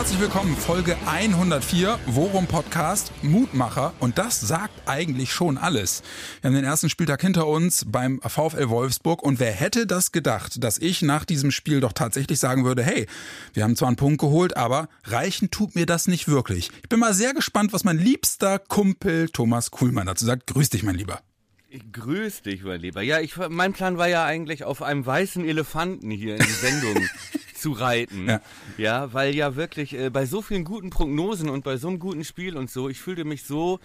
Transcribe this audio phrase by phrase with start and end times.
[0.00, 3.92] Herzlich willkommen, Folge 104, Worum Podcast, Mutmacher.
[4.00, 6.02] Und das sagt eigentlich schon alles.
[6.40, 9.22] Wir haben den ersten Spieltag hinter uns beim VfL Wolfsburg.
[9.22, 13.06] Und wer hätte das gedacht, dass ich nach diesem Spiel doch tatsächlich sagen würde, hey,
[13.52, 16.70] wir haben zwar einen Punkt geholt, aber reichen tut mir das nicht wirklich.
[16.82, 20.46] Ich bin mal sehr gespannt, was mein liebster Kumpel Thomas Kuhlmann dazu sagt.
[20.46, 21.20] Grüß dich, mein Lieber.
[21.92, 23.02] Grüß dich, mein Lieber.
[23.02, 27.06] Ja, ich, mein Plan war ja eigentlich auf einem weißen Elefanten hier in die Sendung
[27.60, 28.28] zu reiten.
[28.28, 28.40] Ja.
[28.78, 32.24] ja, weil ja wirklich äh, bei so vielen guten Prognosen und bei so einem guten
[32.24, 33.80] Spiel und so, ich fühlte mich so,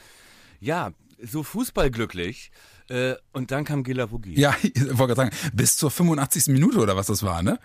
[0.60, 2.52] ja, so fußballglücklich.
[2.90, 4.40] Äh, und dann kam Gila Vogie.
[4.40, 6.48] Ja, ich wollte gerade sagen, bis zur 85.
[6.48, 7.60] Minute oder was das war, ne?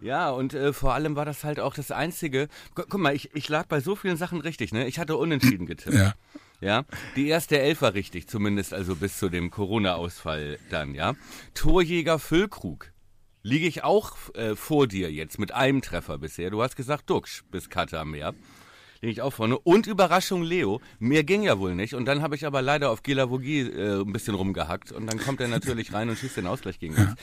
[0.00, 2.48] Ja, und äh, vor allem war das halt auch das Einzige.
[2.74, 4.86] Guck, guck mal, ich, ich lag bei so vielen Sachen richtig, ne?
[4.86, 5.96] Ich hatte unentschieden getippt.
[5.96, 6.14] Ja.
[6.60, 11.14] Ja, die erste Elf war richtig, zumindest also bis zu dem Corona-Ausfall dann, ja.
[11.54, 12.90] Torjäger Füllkrug
[13.48, 16.50] liege ich auch äh, vor dir jetzt mit einem Treffer bisher.
[16.50, 18.34] Du hast gesagt Duxch bis Katamär.
[19.00, 19.58] Liege ich auch vorne.
[19.58, 20.80] Und Überraschung Leo.
[20.98, 21.94] Mehr ging ja wohl nicht.
[21.94, 24.92] Und dann habe ich aber leider auf Gilavogi äh, ein bisschen rumgehackt.
[24.92, 27.14] Und dann kommt er natürlich rein und schießt den Ausgleich gegen uns.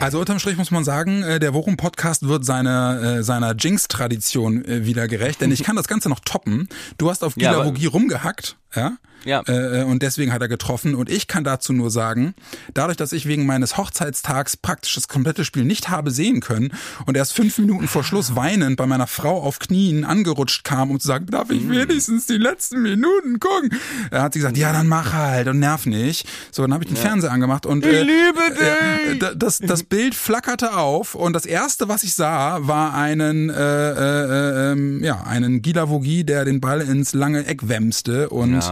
[0.00, 4.84] Also unterm Strich muss man sagen, äh, der Worum-Podcast wird seiner, äh, seiner Jinx-Tradition äh,
[4.84, 6.68] wieder gerecht, denn ich kann das Ganze noch toppen.
[6.98, 8.96] Du hast auf Gilavogi ja, rumgehackt, ja?
[9.24, 9.42] Ja.
[9.46, 10.94] Äh, und deswegen hat er getroffen.
[10.94, 12.34] Und ich kann dazu nur sagen,
[12.74, 16.72] dadurch, dass ich wegen meines Hochzeitstags praktisch das komplette Spiel nicht habe sehen können
[17.06, 21.00] und erst fünf Minuten vor Schluss weinend bei meiner Frau auf Knien angerutscht kam, um
[21.00, 21.70] zu sagen, darf ich mm.
[21.70, 23.70] wenigstens die letzten Minuten gucken?
[24.12, 26.28] Er hat sie gesagt, ja, dann mach halt und nerv nicht.
[26.52, 27.02] So, dann habe ich den ja.
[27.02, 29.38] Fernseher angemacht und äh, ich liebe dich.
[29.38, 34.72] das, das Bild flackerte auf und das erste, was ich sah, war einen, äh, äh,
[34.72, 38.65] äh, ja, einen Gilavogi, der den Ball ins lange Eck wämste und ja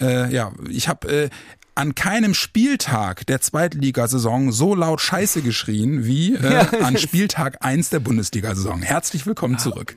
[0.00, 1.30] äh, ja, ich habe äh,
[1.74, 8.00] an keinem Spieltag der Zweitligasaison so laut Scheiße geschrien wie äh, an Spieltag 1 der
[8.00, 8.82] Bundesliga-Saison.
[8.82, 9.96] Herzlich willkommen zurück.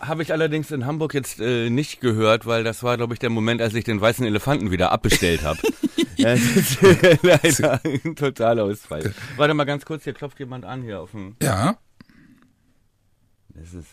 [0.00, 3.30] Habe ich allerdings in Hamburg jetzt äh, nicht gehört, weil das war, glaube ich, der
[3.30, 5.58] Moment, als ich den weißen Elefanten wieder abbestellt habe.
[6.16, 6.34] ja,
[7.22, 9.14] leider ein totaler Ausfall.
[9.36, 11.36] Warte mal ganz kurz, hier klopft jemand an hier auf dem.
[11.40, 11.78] Ja.
[13.48, 13.86] Das ist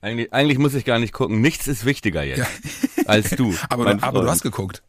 [0.00, 1.40] eigentlich, eigentlich muss ich gar nicht gucken.
[1.40, 2.46] Nichts ist wichtiger jetzt ja.
[3.10, 3.54] Als du.
[3.68, 4.82] aber, du, aber du hast geguckt.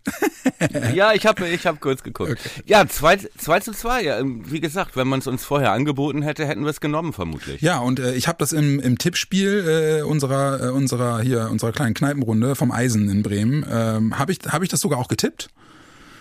[0.93, 2.31] ja, ich habe ich hab kurz geguckt.
[2.31, 2.63] Okay.
[2.65, 4.03] Ja, 2 zwei, zu 2.
[4.03, 7.13] Ja, ähm, wie gesagt, wenn man es uns vorher angeboten hätte, hätten wir es genommen
[7.13, 7.61] vermutlich.
[7.61, 11.71] Ja, und äh, ich habe das im, im Tippspiel äh, unserer, äh, unserer, hier, unserer
[11.71, 15.49] kleinen Kneipenrunde vom Eisen in Bremen, ähm, habe ich, hab ich das sogar auch getippt.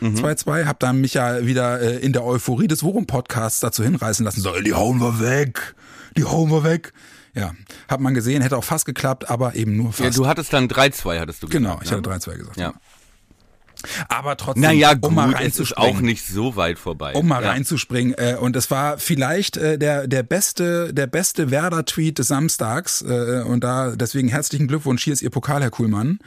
[0.03, 0.69] 2-2, mhm.
[0.69, 4.59] hab dann mich ja wieder äh, in der Euphorie des Worum-Podcasts dazu hinreißen lassen, so,
[4.61, 5.75] die hauen wir weg,
[6.17, 6.93] die hauen wir weg.
[7.35, 7.55] Ja,
[7.89, 10.01] hat man gesehen, hätte auch fast geklappt, aber eben nur fast.
[10.01, 11.53] Ja, du hattest dann 3-2, hattest du gesagt.
[11.53, 12.57] Genau, ich hatte 3-2 gesagt.
[12.57, 12.75] Ja.
[14.09, 17.15] Aber trotzdem, naja, gut, um mal reinzuspringen, ist auch nicht so weit vorbei.
[17.15, 17.51] Um mal ja.
[17.51, 18.15] reinzuspringen.
[18.15, 23.03] Äh, und es war vielleicht äh, der der beste der beste Werder-Tweet des Samstags.
[23.03, 25.05] Äh, und da deswegen herzlichen Glückwunsch.
[25.05, 26.19] Hier ist Ihr Pokal, Herr Kuhlmann.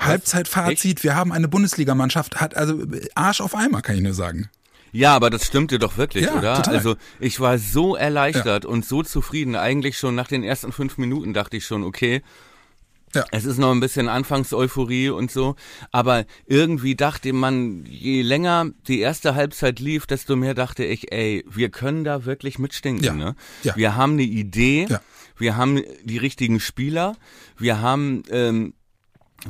[0.00, 2.40] Halbzeitfazit: Wir haben eine Bundesligamannschaft.
[2.40, 2.82] Hat also
[3.14, 4.50] Arsch auf Eimer, kann ich nur sagen.
[4.92, 6.56] Ja, aber das stimmte doch wirklich, ja, oder?
[6.56, 6.76] Total.
[6.76, 8.70] Also ich war so erleichtert ja.
[8.70, 9.56] und so zufrieden.
[9.56, 12.22] Eigentlich schon nach den ersten fünf Minuten dachte ich schon, okay,
[13.14, 13.26] ja.
[13.30, 15.54] Es ist noch ein bisschen Anfangseuphorie und so,
[15.90, 21.44] aber irgendwie dachte man, je länger die erste Halbzeit lief, desto mehr dachte ich, ey,
[21.46, 23.04] wir können da wirklich mitstinken.
[23.04, 23.12] Ja.
[23.12, 23.34] Ne?
[23.64, 23.76] Ja.
[23.76, 25.00] Wir haben eine Idee, ja.
[25.36, 27.14] wir haben die richtigen Spieler,
[27.58, 28.72] wir haben ähm,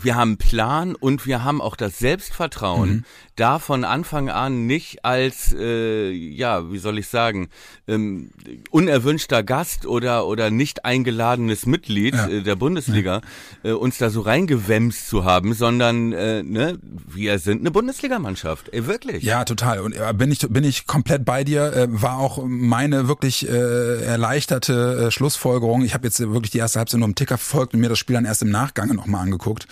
[0.00, 3.04] wir haben Plan und wir haben auch das Selbstvertrauen, mhm.
[3.36, 7.48] da von Anfang an nicht als, äh, ja, wie soll ich sagen,
[7.86, 8.31] ähm,
[8.70, 12.28] unerwünschter Gast oder, oder nicht eingeladenes Mitglied ja.
[12.28, 13.20] äh, der Bundesliga
[13.62, 13.70] ja.
[13.70, 18.86] äh, uns da so reingewämst zu haben, sondern äh, ne, wir sind eine Bundesligamannschaft, ey,
[18.86, 19.22] wirklich.
[19.22, 19.81] Ja, total.
[19.81, 24.02] Und äh, bin ich, bin ich komplett bei dir, äh, war auch meine wirklich äh,
[24.04, 25.82] erleichterte äh, Schlussfolgerung.
[25.82, 28.14] Ich habe jetzt wirklich die erste Halbzeit nur im Ticker verfolgt und mir das Spiel
[28.14, 29.67] dann erst im Nachgang nochmal angeguckt.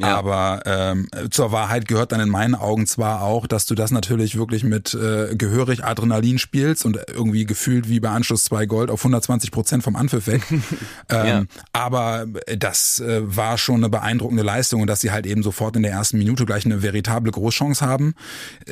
[0.00, 0.16] Ja.
[0.16, 4.38] Aber ähm, zur Wahrheit gehört dann in meinen Augen zwar auch, dass du das natürlich
[4.38, 9.00] wirklich mit äh, gehörig Adrenalin spielst und irgendwie gefühlt wie bei Anschluss 2 Gold auf
[9.00, 10.42] 120 Prozent vom Anpfiff weg.
[10.50, 11.42] ähm, ja.
[11.72, 12.26] Aber
[12.58, 15.90] das äh, war schon eine beeindruckende Leistung und dass sie halt eben sofort in der
[15.90, 18.14] ersten Minute gleich eine veritable Großchance haben,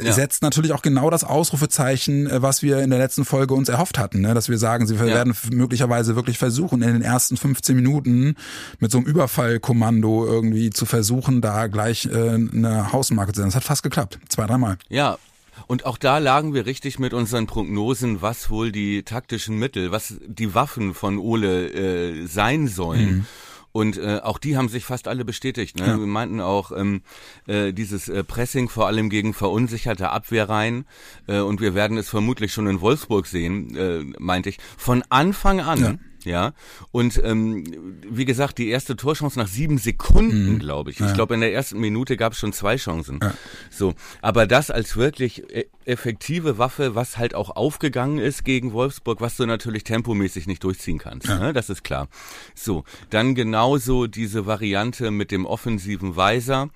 [0.01, 0.13] ja.
[0.13, 3.99] setzt natürlich auch genau das Ausrufezeichen, äh, was wir in der letzten Folge uns erhofft
[3.99, 4.33] hatten, ne?
[4.33, 8.37] dass wir sagen, sie werden möglicherweise wirklich versuchen, in den ersten 15 Minuten
[8.79, 13.49] mit so einem Überfallkommando irgendwie zu versuchen, da gleich äh, eine Hausmarke zu sein.
[13.49, 14.19] Das hat fast geklappt.
[14.29, 14.79] Zwei, dreimal.
[14.89, 15.19] Ja,
[15.67, 20.15] Und auch da lagen wir richtig mit unseren Prognosen, was wohl die taktischen Mittel, was
[20.27, 23.09] die Waffen von Ole äh, sein sollen.
[23.09, 23.27] Mhm.
[23.73, 25.79] Und äh, auch die haben sich fast alle bestätigt.
[25.79, 25.87] Ne?
[25.87, 25.99] Ja.
[25.99, 27.03] Wir meinten auch ähm,
[27.47, 30.87] äh, dieses äh, Pressing vor allem gegen verunsicherte Abwehrreihen.
[31.27, 34.59] Äh, und wir werden es vermutlich schon in Wolfsburg sehen, äh, meinte ich.
[34.79, 35.81] Von Anfang an.
[35.83, 35.95] Ja
[36.27, 36.53] ja.
[36.93, 37.65] Und ähm,
[38.03, 40.59] wie gesagt, die erste Torchance nach sieben Sekunden, mhm.
[40.59, 41.01] glaube ich.
[41.01, 41.13] Ich ja.
[41.13, 43.21] glaube, in der ersten Minute gab es schon zwei Chancen.
[43.23, 43.33] Ja.
[43.71, 49.21] So, aber das als wirklich e-, effektive Waffe, was halt auch aufgegangen ist gegen Wolfsburg,
[49.21, 51.29] was du natürlich tempomäßig nicht durchziehen kannst.
[51.29, 51.39] Ja.
[51.39, 51.53] Ne?
[51.53, 52.09] Das ist klar.
[52.55, 56.69] So, dann genauso diese Variante mit dem offensiven Weiser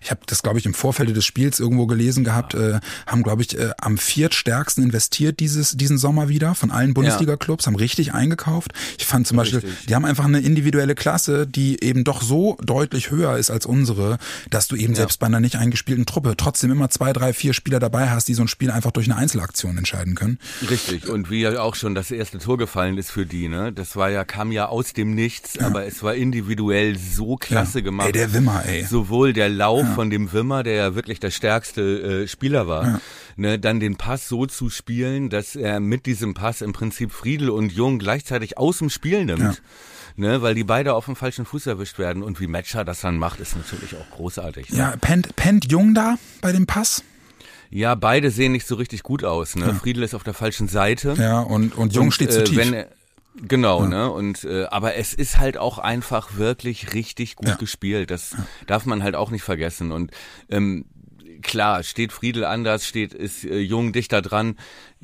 [0.00, 2.76] ich habe das glaube ich im Vorfeld des Spiels irgendwo gelesen gehabt, ja.
[2.76, 7.66] äh, haben glaube ich äh, am viertstärksten investiert dieses diesen Sommer wieder von allen Bundesliga-Clubs,
[7.66, 8.72] haben richtig eingekauft.
[8.98, 9.62] Ich fand zum richtig.
[9.62, 13.66] Beispiel, die haben einfach eine individuelle Klasse, die eben doch so deutlich höher ist als
[13.66, 14.18] unsere,
[14.50, 14.98] dass du eben ja.
[14.98, 18.34] selbst bei einer nicht eingespielten Truppe trotzdem immer zwei, drei, vier Spieler dabei hast, die
[18.34, 20.38] so ein Spiel einfach durch eine Einzelaktion entscheiden können.
[20.68, 21.08] Richtig.
[21.08, 23.72] Und wie ja auch schon das erste Tor gefallen ist für die, ne?
[23.72, 25.66] Das war ja, kam ja aus dem Nichts, ja.
[25.66, 27.84] aber es war individuell so klasse ja.
[27.84, 28.06] gemacht.
[28.06, 28.84] Ey, der Wimmer, ey.
[28.84, 29.94] Sowohl der Lauf ja.
[29.94, 33.00] von dem Wimmer, der ja wirklich der stärkste äh, Spieler war,
[33.36, 37.50] ne, dann den Pass so zu spielen, dass er mit diesem Pass im Prinzip Friedel
[37.50, 39.62] und Jung gleichzeitig aus dem Spiel nimmt.
[40.16, 43.18] Ne, weil die beide auf dem falschen Fuß erwischt werden und wie Matcher das dann
[43.18, 44.70] macht, ist natürlich auch großartig.
[44.70, 44.78] Ne?
[44.78, 47.02] Ja, pennt, pennt Jung da bei dem Pass?
[47.70, 49.56] Ja, beide sehen nicht so richtig gut aus.
[49.56, 49.66] Ne?
[49.66, 49.74] Ja.
[49.74, 51.16] Friedel ist auf der falschen Seite.
[51.18, 52.58] Ja, und, und Jung und, steht zu äh, tief.
[52.58, 52.84] Wenn,
[53.36, 53.88] Genau, ja.
[53.88, 54.12] ne?
[54.12, 57.54] Und äh, aber es ist halt auch einfach wirklich richtig gut ja.
[57.56, 58.10] gespielt.
[58.10, 59.90] Das darf man halt auch nicht vergessen.
[59.90, 60.12] Und
[60.48, 60.84] ähm,
[61.44, 64.56] klar, steht Friedel anders, steht ist äh, Jung dichter dran.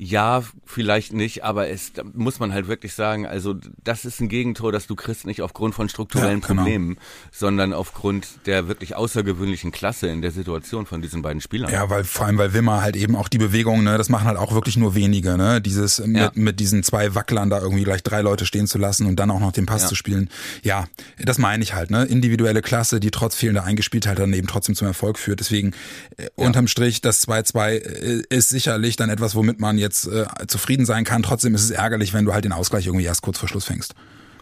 [0.03, 4.29] Ja, vielleicht nicht, aber es da muss man halt wirklich sagen, also das ist ein
[4.29, 6.63] Gegentor, das du kriegst nicht aufgrund von strukturellen ja, genau.
[6.63, 6.97] Problemen,
[7.31, 11.71] sondern aufgrund der wirklich außergewöhnlichen Klasse in der Situation von diesen beiden Spielern.
[11.71, 14.39] Ja, weil vor allem weil Wimmer halt eben auch die Bewegung, ne, das machen halt
[14.39, 16.05] auch wirklich nur wenige, ne, dieses ja.
[16.07, 19.29] mit, mit diesen zwei Wacklern da irgendwie gleich drei Leute stehen zu lassen und dann
[19.29, 19.87] auch noch den Pass ja.
[19.89, 20.31] zu spielen.
[20.63, 20.87] Ja,
[21.19, 24.87] das meine ich halt, ne, individuelle Klasse, die trotz fehlender Eingespieltheit dann eben trotzdem zum
[24.87, 25.41] Erfolg führt.
[25.41, 25.73] Deswegen
[26.37, 30.85] äh, unterm Strich das 2-2 äh, ist sicherlich dann etwas, womit man jetzt äh, zufrieden
[30.85, 31.23] sein kann.
[31.23, 33.95] Trotzdem ist es ärgerlich, wenn du halt den Ausgleich irgendwie erst kurz vor Schluss fängst.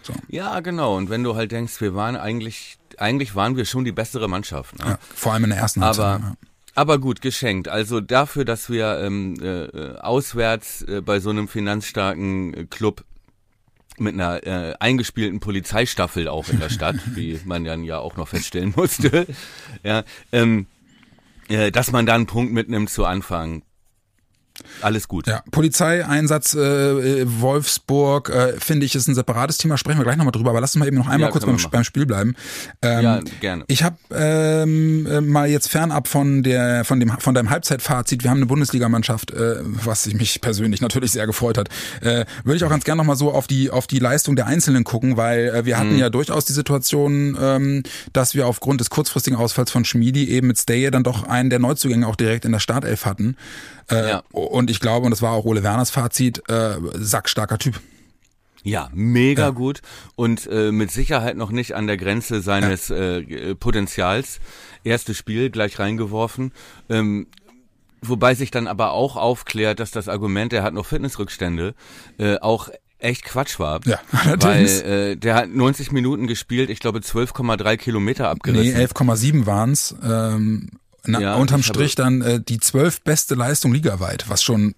[0.04, 0.14] So.
[0.28, 0.98] Ja, genau.
[0.98, 4.78] Und wenn du halt denkst, wir waren eigentlich, eigentlich waren wir schon die bessere Mannschaft.
[4.80, 4.86] Ne?
[4.86, 6.06] Ja, vor allem in der ersten Halbzeit.
[6.06, 6.34] Aber, ja.
[6.76, 7.68] aber gut, geschenkt.
[7.68, 13.04] Also dafür, dass wir ähm, äh, auswärts äh, bei so einem finanzstarken äh, Club
[13.98, 18.30] mit einer äh, eingespielten Polizeistaffel auch in der Stadt, wie man dann ja auch noch
[18.30, 19.28] feststellen musste,
[19.84, 20.79] ja, ähm, äh,
[21.72, 23.64] dass man da einen Punkt mitnimmt zu Anfang.
[24.82, 25.28] Alles gut.
[25.28, 29.78] Ja, Polizeieinsatz äh, Wolfsburg, äh, finde ich, ist ein separates Thema.
[29.78, 30.52] Sprechen wir gleich nochmal drüber.
[30.52, 32.36] Aber lass uns mal eben noch einmal ja, kurz beim, beim, Spiel bleiben.
[32.82, 33.64] Ähm, ja, gerne.
[33.68, 38.24] Ich habe ähm, äh, mal jetzt fernab von der von dem von deinem Halbzeitfazit.
[38.24, 41.70] Wir haben eine Bundesligamannschaft, äh, was mich persönlich natürlich sehr gefreut hat.
[42.02, 44.84] Äh, Würde ich auch ganz gerne nochmal so auf die auf die Leistung der Einzelnen
[44.84, 46.00] gucken, weil äh, wir hatten mhm.
[46.00, 50.58] ja durchaus die Situation, ähm, dass wir aufgrund des kurzfristigen Ausfalls von Schmiedi eben mit
[50.58, 53.36] Staye dann doch einen der Neuzugänge auch direkt in der Startelf hatten.
[53.90, 54.24] Äh, ja.
[54.50, 57.80] Und ich glaube, und das war auch Ole Werners Fazit, äh, sackstarker Typ.
[58.64, 59.50] Ja, mega ja.
[59.52, 59.82] gut
[60.16, 63.18] und äh, mit Sicherheit noch nicht an der Grenze seines ja.
[63.18, 64.40] äh, Potenzials.
[64.84, 66.52] Erstes Spiel gleich reingeworfen.
[66.90, 67.28] Ähm,
[68.02, 71.74] wobei sich dann aber auch aufklärt, dass das Argument, er hat noch Fitnessrückstände,
[72.18, 73.80] äh, auch echt Quatsch war.
[73.86, 74.84] Ja, allerdings.
[74.84, 78.78] Weil äh, der hat 90 Minuten gespielt, ich glaube 12,3 Kilometer abgerissen.
[78.78, 79.96] Nee, 11,7 waren's.
[80.04, 80.70] Ähm,
[81.06, 84.76] na, ja, unterm Strich dann äh, die zwölf beste Leistung ligaweit, was schon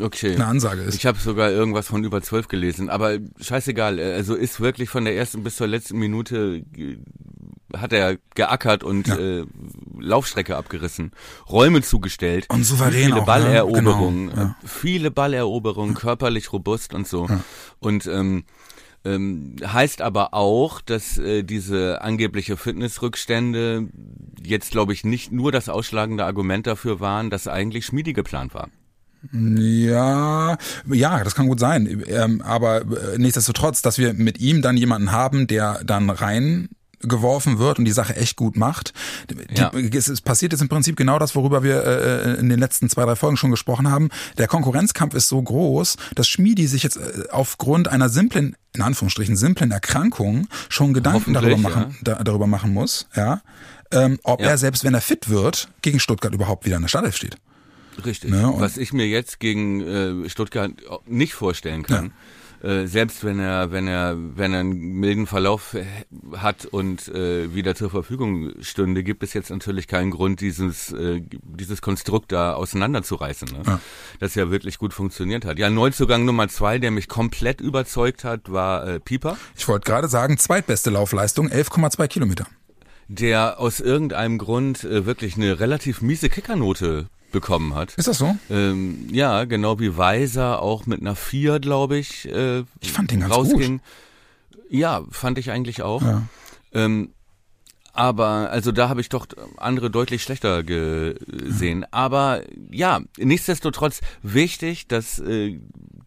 [0.00, 0.34] okay.
[0.34, 0.94] eine Ansage ist.
[0.94, 3.98] Ich habe sogar irgendwas von über zwölf gelesen, aber scheißegal.
[3.98, 6.62] äh, Also ist wirklich von der ersten bis zur letzten Minute
[7.76, 9.16] hat er geackert und Ja.
[9.18, 9.44] äh,
[9.98, 11.10] Laufstrecke abgerissen,
[11.48, 13.24] Räume zugestellt, Und souverän viele auch, ne?
[13.26, 14.56] Balleroberungen, Genau, ja.
[14.62, 17.26] äh, viele Balleroberungen, körperlich robust und so.
[17.80, 18.44] Und ähm,
[19.04, 23.88] ähm, heißt aber auch, dass äh, diese angebliche Fitnessrückstände
[24.42, 28.68] jetzt, glaube ich, nicht nur das ausschlagende Argument dafür waren, dass eigentlich Schmiedi geplant war.
[29.32, 32.04] Ja, ja, das kann gut sein.
[32.06, 36.68] Ähm, aber äh, nichtsdestotrotz, dass wir mit ihm dann jemanden haben, der dann rein
[37.06, 38.92] geworfen wird und die Sache echt gut macht.
[39.30, 39.70] Die, Ja.
[39.70, 43.04] es, es passiert jetzt im Prinzip genau das, worüber wir äh, in den letzten zwei,
[43.04, 44.10] drei Folgen schon gesprochen haben.
[44.38, 49.36] Der Konkurrenzkampf ist so groß, dass Schmiedi sich jetzt äh, aufgrund einer simplen, in Anführungsstrichen,
[49.36, 53.42] simplen Erkrankung schon Gedanken darüber machen, da, darüber machen muss, ja,
[53.92, 54.48] ähm, ob Ja.
[54.48, 57.36] er selbst, wenn er fit wird, gegen Stuttgart überhaupt wieder in der Startelf steht.
[58.04, 58.30] Richtig.
[58.30, 59.80] Ne, Was ich mir jetzt gegen
[60.24, 60.72] äh, Stuttgart
[61.06, 62.12] nicht vorstellen kann.
[62.64, 65.84] Äh, selbst wenn er, wenn er, wenn er einen milden Verlauf äh,
[66.36, 71.20] hat und äh, wieder zur Verfügung stünde, gibt es jetzt natürlich keinen Grund, dieses, äh,
[71.30, 73.48] dieses Konstrukt da auseinanderzureißen.
[73.48, 73.62] Ne?
[73.66, 73.80] Ja.
[74.18, 75.58] Das ja wirklich gut funktioniert hat.
[75.58, 79.36] Ja, Neuzugang Nummer zwei, der mich komplett überzeugt hat, war äh, Pieper.
[79.56, 82.46] Ich wollte gerade sagen, zweitbeste Laufleistung, 11,2 Kilometer.
[83.08, 87.92] der aus irgendeinem Grund äh, wirklich eine relativ miese Kickernote bekommen hat.
[87.94, 88.34] Ist das so?
[88.48, 93.20] Ähm, ja, genau wie Weiser auch mit einer 4, glaube ich, äh, Ich fand den
[93.20, 93.80] ganz rausging.
[94.70, 96.00] Ja, fand ich eigentlich auch.
[96.00, 96.22] Ja.
[96.72, 97.10] Ähm,
[97.92, 99.26] aber also da habe ich doch
[99.56, 101.84] andere deutlich schlechter gesehen.
[101.92, 105.60] Aber ja, nichtsdestotrotz wichtig, dass äh,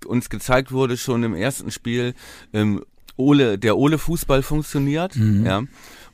[0.06, 2.14] uns gezeigt wurde schon im ersten Spiel,
[2.52, 2.84] ähm,
[3.16, 5.64] Ole, der Ole Fußball funktioniert, ja,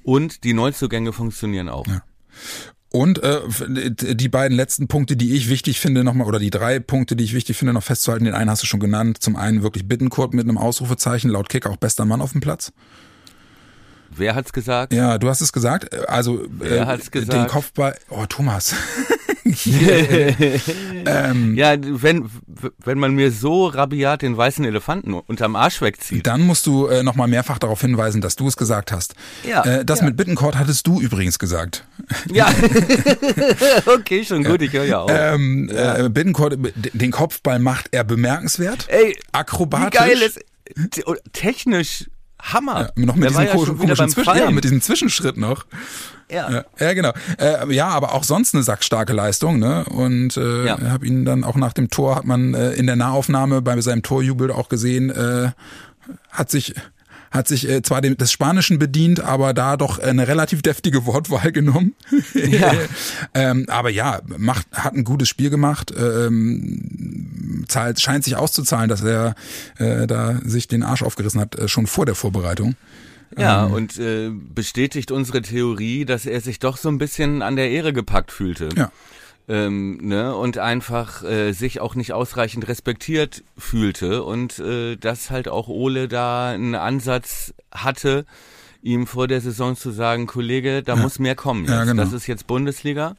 [0.03, 1.86] und die Neuzugänge funktionieren auch.
[1.88, 2.01] Ja.
[2.95, 3.41] Und äh,
[3.89, 7.33] die beiden letzten Punkte, die ich wichtig finde, nochmal, oder die drei Punkte, die ich
[7.33, 9.17] wichtig finde, noch festzuhalten, den einen hast du schon genannt.
[9.19, 12.71] Zum einen wirklich Bittenkurt mit einem Ausrufezeichen, laut Kick auch bester Mann auf dem Platz.
[14.12, 14.93] Wer hat's gesagt?
[14.93, 15.91] Ja, du hast es gesagt.
[16.07, 17.50] Also Wer äh, hat's den gesagt?
[17.50, 17.97] Kopfball.
[18.09, 18.75] Oh, Thomas.
[19.45, 19.53] ähm,
[21.55, 22.29] Ja, wenn,
[22.83, 26.25] wenn man mir so rabiat den weißen Elefanten unterm Arsch wegzieht.
[26.27, 29.15] Dann musst du äh, nochmal mehrfach darauf hinweisen, dass du es gesagt hast.
[29.47, 30.05] Ja, Äh, das ja.
[30.05, 31.85] mit Bittenkort hattest du übrigens gesagt.
[32.31, 32.51] Ja,
[33.85, 35.12] okay, schon gut, ich höre ja auf.
[35.13, 36.57] Ähm, äh, Bittenkort,
[36.93, 38.88] den Kopfball macht er bemerkenswert.
[38.89, 40.00] Ey, akrobatisch.
[40.01, 40.39] wie geil ist,
[40.91, 42.05] te- technisch
[42.43, 42.91] Hammer.
[42.97, 45.65] Ja, noch mit diesem ja komischen beim Zwischen, ja, mit diesem Zwischenschritt noch.
[46.29, 46.51] ja.
[46.51, 47.12] Ja, ja genau.
[47.39, 49.85] Äh, ja, aber auch sonst eine sackstarke Leistung, ne?
[49.85, 50.77] Und äh, Ja.
[50.89, 54.03] habe ihn dann auch nach dem Tor hat man äh, in der Nahaufnahme bei seinem
[54.03, 55.51] Torjubel auch gesehen, äh,
[56.31, 56.75] hat sich
[57.34, 61.52] hat sich äh, zwar dem, des Spanischen bedient, aber da doch eine relativ deftige Wortwahl
[61.52, 61.96] genommen.
[62.34, 62.74] Ja.
[63.34, 65.92] ähm, aber ja, macht, hat ein gutes Spiel gemacht.
[65.98, 69.36] Ähm, zahlt, scheint sich auszuzahlen, dass er
[69.78, 72.75] äh, da sich den Arsch aufgerissen hat, äh, schon vor der Vorbereitung.
[73.38, 73.74] Ja, Ähm.
[73.74, 77.92] und äh, bestätigt unsere Theorie, dass er sich doch so ein bisschen an der Ehre
[77.92, 78.70] gepackt fühlte.
[78.75, 78.92] Ja.
[79.50, 85.50] Ähm, ne, und einfach äh, sich auch nicht ausreichend respektiert fühlte und äh, dass halt
[85.50, 88.25] auch Ole da einen Ansatz hatte,
[88.81, 91.65] ihm vor der Saison zu sagen, Kollege, da muss mehr kommen.
[91.65, 91.71] Jetzt.
[91.71, 92.03] Ja, genau.
[92.03, 93.15] Das ist jetzt Bundesliga.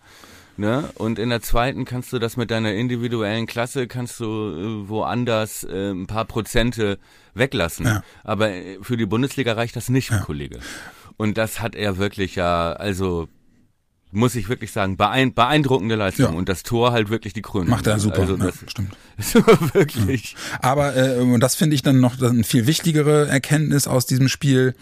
[0.57, 0.89] Ne?
[0.95, 5.65] Und in der zweiten kannst du das mit deiner individuellen Klasse, kannst du äh, woanders
[5.65, 6.99] äh, ein paar Prozente
[7.35, 7.87] weglassen.
[7.87, 8.03] Ja.
[8.23, 10.61] Aber äh, für die Bundesliga reicht das nicht, Kollege.
[11.17, 13.29] Und das hat er wirklich ja, also
[14.15, 16.33] muss ich wirklich sagen, beein beeindruckende Leistung.
[16.33, 16.33] Ja.
[16.33, 17.71] Und das Tor halt wirklich die Krönung.
[17.71, 18.21] Macht er super.
[18.21, 18.97] Also ja, das stimmt.
[19.17, 19.35] ist
[19.75, 20.37] wirklich.
[20.63, 24.75] Aber äh, und das finde ich dann noch eine viel wichtigere Erkenntnis aus diesem Spiel.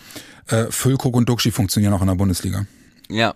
[0.49, 2.67] Äh, Füllkrug und Duxi funktionieren auch in der Bundesliga.
[3.13, 3.35] Ja,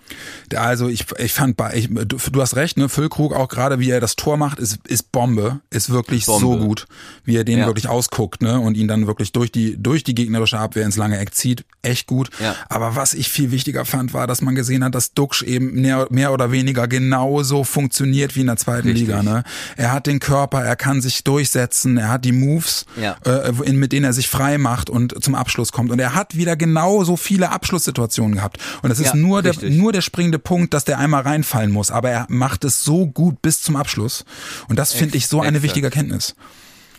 [0.54, 2.88] Also ich, ich fand, bei- ich, du, du hast recht, ne?
[2.88, 6.40] Füllkrug auch gerade, wie er das Tor macht, ist, ist Bombe, ist wirklich Bombe.
[6.40, 6.87] so gut,
[7.25, 7.66] wie er den Ja.
[7.66, 8.59] wirklich ausguckt, ne?
[8.61, 12.06] Und ihn dann wirklich durch die durch die gegnerische Abwehr ins lange Eck zieht, echt
[12.06, 12.30] gut.
[12.40, 12.54] Ja.
[12.68, 16.06] Aber was ich viel wichtiger fand, war, dass man gesehen hat, dass Duxch eben mehr,
[16.11, 19.06] mehr oder weniger genauso funktioniert wie in der zweiten Richtig.
[19.09, 19.45] Liga, ne?
[19.76, 23.16] Er hat den Körper, er kann sich durchsetzen, er hat die Moves, Ja.
[23.25, 25.90] äh, in, mit denen er sich frei macht und zum Abschluss kommt.
[25.90, 28.59] Und er hat wieder genauso viele Abschlusssituationen gehabt.
[28.83, 29.80] Und das ist nur der, richtig.
[29.80, 31.90] nur der springende Punkt, dass der einmal reinfallen muss.
[31.90, 34.25] Aber er macht es so gut bis zum Abschluss.
[34.68, 35.64] Und das finde ich so eine exakt.
[35.64, 36.35] wichtige Erkenntnis.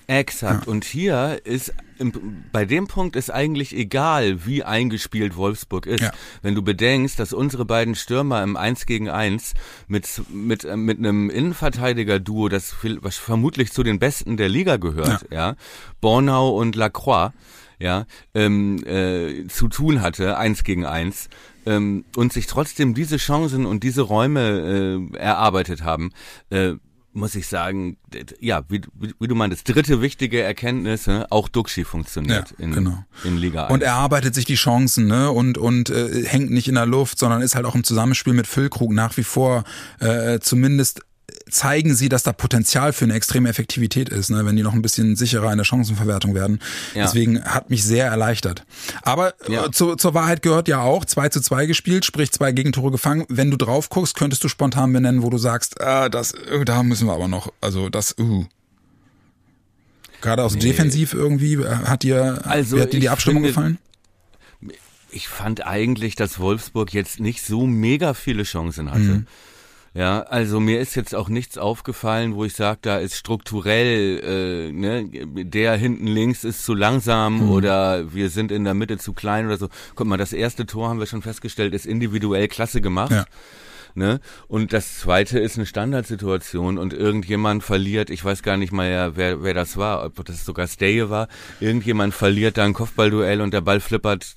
[0.07, 0.67] exakt.
[0.67, 1.74] Und hier ist
[2.51, 6.01] bei dem Punkt ist eigentlich egal, wie eingespielt Wolfsburg ist.
[6.01, 6.12] Ja.
[6.41, 9.53] Wenn du bedenkst, dass unsere beiden Stürmer im 1 gegen 1
[9.88, 12.75] mit, mit, äh, mit einem Innenverteidiger-Duo, das
[13.09, 15.55] vermutlich zu den besten der Liga gehört, ja,
[16.01, 17.31] Bornau und Lacroix,
[17.79, 21.29] ja, ähm, äh, zu tun hatte, eins gegen eins,
[21.67, 26.12] ähm, und sich trotzdem diese Chancen und diese Räume äh, erarbeitet haben,
[26.50, 26.74] äh,
[27.13, 27.97] muss ich sagen,
[28.39, 28.81] ja, wie,
[29.19, 33.03] wie, du meintest, dritte wichtige Erkenntnis, auch Duxi funktioniert ja, in, genau.
[33.24, 33.74] in Liga 1.
[33.74, 35.31] Und er arbeitet sich die Chancen ne?
[35.31, 38.45] und, und äh, hängt nicht in der Luft, sondern ist halt auch im Zusammenspiel mit
[38.45, 39.63] Füllkrug nach wie vor
[40.00, 41.01] äh, zumindest
[41.50, 44.81] zeigen sie, dass da Potenzial für eine extreme Effektivität ist, ne, wenn die noch ein
[44.81, 46.60] bisschen sicherer in der Chancenverwertung werden.
[46.93, 47.03] Ja.
[47.03, 48.65] Deswegen hat mich sehr erleichtert.
[49.01, 49.72] Aber äh, ja.
[49.72, 53.25] zu, zur Wahrheit gehört ja auch, 2 zu 2 gespielt, sprich zwei Gegentore gefangen.
[53.29, 56.84] Wenn du drauf guckst, könntest du spontan benennen, wo du sagst, ah, das, äh, da
[56.84, 58.46] müssen wir aber noch, also das, uh.
[60.22, 60.62] Gerade aus nee.
[60.62, 63.77] defensiv irgendwie, äh, hat dir, also hat dir die Abstimmung finde, gefallen?
[65.10, 69.00] Ich fand eigentlich, dass Wolfsburg jetzt nicht so mega viele Chancen hatte.
[69.00, 69.27] Mhm.
[69.98, 74.72] Ja, also mir ist jetzt auch nichts aufgefallen, wo ich sage, da ist strukturell, äh,
[74.72, 75.10] ne,
[75.44, 77.50] der hinten links ist zu langsam mhm.
[77.50, 79.70] oder wir sind in der Mitte zu klein oder so.
[79.96, 83.12] Guck mal, das erste Tor haben wir schon festgestellt, ist individuell klasse gemacht.
[83.12, 83.25] Ja.
[83.96, 84.20] Ne?
[84.48, 89.42] Und das zweite ist eine Standardsituation und irgendjemand verliert, ich weiß gar nicht mal, wer,
[89.42, 91.27] wer das war, ob das sogar Stay war,
[91.60, 94.36] irgendjemand verliert da ein Kopfballduell und der Ball flippert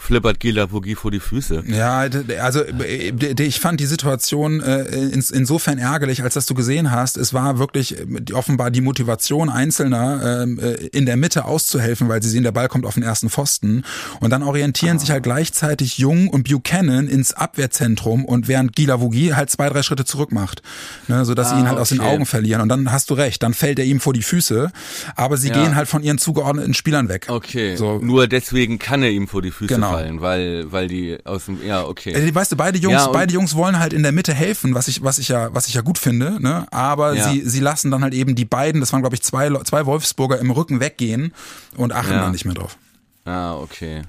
[0.00, 1.62] flippert Gila Vogie vor die Füße.
[1.66, 2.06] Ja,
[2.40, 7.34] also äh, ich fand die Situation äh, insofern ärgerlich, als dass du gesehen hast, es
[7.34, 10.58] war wirklich äh, offenbar die Motivation Einzelner ähm,
[10.92, 13.84] in der Mitte auszuhelfen, weil sie sehen, der Ball kommt auf den ersten Pfosten
[14.20, 15.00] und dann orientieren ah.
[15.00, 19.82] sich halt gleichzeitig Jung und Buchanan ins Abwehrzentrum und während Gila Vogie halt zwei, drei
[19.82, 20.62] Schritte zurück macht,
[21.08, 21.82] ne, sodass ah, sie ihn halt okay.
[21.82, 24.22] aus den Augen verlieren und dann hast du recht, dann fällt er ihm vor die
[24.22, 24.72] Füße,
[25.14, 25.62] aber sie ja.
[25.62, 27.26] gehen halt von ihren zugeordneten Spielern weg.
[27.28, 27.98] Okay, so.
[27.98, 31.64] nur deswegen kann er ihm vor die Füße genau gefallen, weil, weil die aus dem,
[31.64, 32.12] ja, okay.
[32.12, 34.88] Äh, weißt du, beide Jungs, ja, beide Jungs wollen halt in der Mitte helfen, was
[34.88, 36.66] ich, was ich ja, was ich ja gut finde, ne?
[36.70, 37.30] Aber ja.
[37.30, 40.38] sie, sie lassen dann halt eben die beiden, das waren glaube ich zwei, zwei Wolfsburger
[40.38, 41.32] im Rücken weggehen
[41.76, 42.20] und achten ja.
[42.20, 42.76] dann nicht mehr drauf.
[43.24, 44.02] Ah, okay.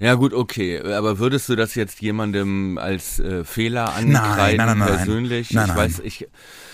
[0.00, 0.80] Ja gut, okay.
[0.80, 5.50] Aber würdest du das jetzt jemandem als äh, Fehler ankreiden nein, nein, nein, persönlich?
[5.50, 5.76] Nein, nein.
[5.76, 6.28] Ich weiß, ich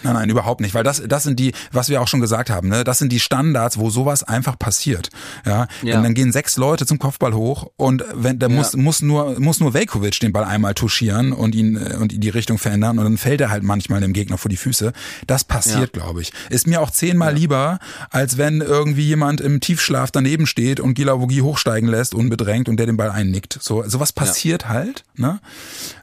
[0.05, 2.69] Nein, nein, überhaupt nicht, weil das, das sind die, was wir auch schon gesagt haben,
[2.69, 5.09] ne, das sind die Standards, wo sowas einfach passiert.
[5.47, 6.01] Ja, ja.
[6.01, 8.55] dann gehen sechs Leute zum Kopfball hoch und wenn der ja.
[8.55, 12.59] muss muss nur muss nur Velkovic den Ball einmal touchieren und ihn und die Richtung
[12.59, 14.93] verändern und dann fällt er halt manchmal dem Gegner vor die Füße.
[15.27, 16.03] Das passiert, ja.
[16.03, 16.33] glaube ich.
[16.51, 17.79] Ist mir auch zehnmal lieber,
[18.11, 22.87] als wenn irgendwie jemand im Tiefschlaf daneben steht und Gilavogi hochsteigen lässt unbedrängt und der
[22.87, 23.59] den Ball einnickt.
[23.61, 25.05] So sowas passiert halt.
[25.17, 25.41] Ne?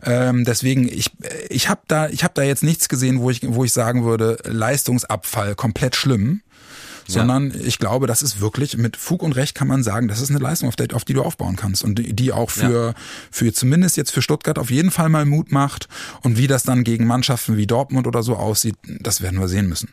[0.04, 1.12] Ähm, deswegen ich
[1.50, 4.06] ich habe da ich habe da jetzt nichts gesehen, wo ich wo ich sage sagen
[4.06, 6.42] würde, Leistungsabfall komplett schlimm,
[7.08, 7.60] sondern ja.
[7.66, 10.40] ich glaube, das ist wirklich mit Fug und Recht kann man sagen, das ist eine
[10.40, 12.94] Leistung, auf, der, auf die du aufbauen kannst und die, die auch für, ja.
[13.32, 15.90] für zumindest jetzt für Stuttgart auf jeden Fall mal Mut macht
[16.22, 19.68] und wie das dann gegen Mannschaften wie Dortmund oder so aussieht, das werden wir sehen
[19.68, 19.90] müssen.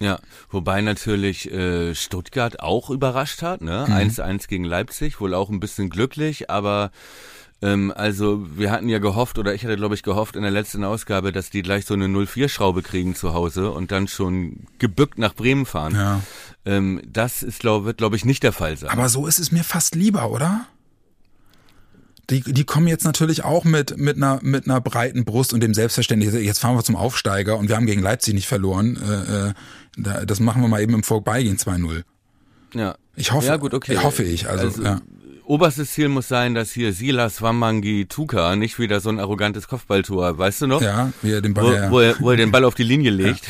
[0.00, 0.18] Ja,
[0.50, 3.86] wobei natürlich äh, Stuttgart auch überrascht hat, ne?
[3.86, 4.38] 1-1 mhm.
[4.48, 6.90] gegen Leipzig, wohl auch ein bisschen glücklich, aber
[7.62, 10.84] ähm, also wir hatten ja gehofft, oder ich hatte glaube ich gehofft in der letzten
[10.84, 15.34] Ausgabe, dass die gleich so eine 04-Schraube kriegen zu Hause und dann schon gebückt nach
[15.34, 15.94] Bremen fahren.
[15.94, 16.20] Ja.
[16.64, 18.90] Ähm, das ist, glaub, wird glaube ich nicht der Fall sein.
[18.90, 20.66] Aber so ist es mir fast lieber, oder?
[22.30, 25.74] Die, die kommen jetzt natürlich auch mit, mit, einer, mit einer breiten Brust und dem
[25.74, 28.96] Selbstverständnis, jetzt fahren wir zum Aufsteiger und wir haben gegen Leipzig nicht verloren.
[28.96, 32.02] Äh, äh, das machen wir mal eben im Vorbeigehen 2-0.
[32.74, 32.96] Ja.
[33.14, 33.98] Ich hoffe, ja, gut, okay.
[33.98, 34.48] hoffe ich.
[34.48, 35.00] Also, also ja
[35.46, 40.38] oberstes Ziel muss sein, dass hier Silas Wamangi Tuka nicht wieder so ein arrogantes Kopfballtor,
[40.38, 40.82] weißt du noch?
[40.82, 41.90] Ja, wie er den Ball, wo, ja.
[41.90, 43.44] wo, er, wo er den Ball auf die Linie legt.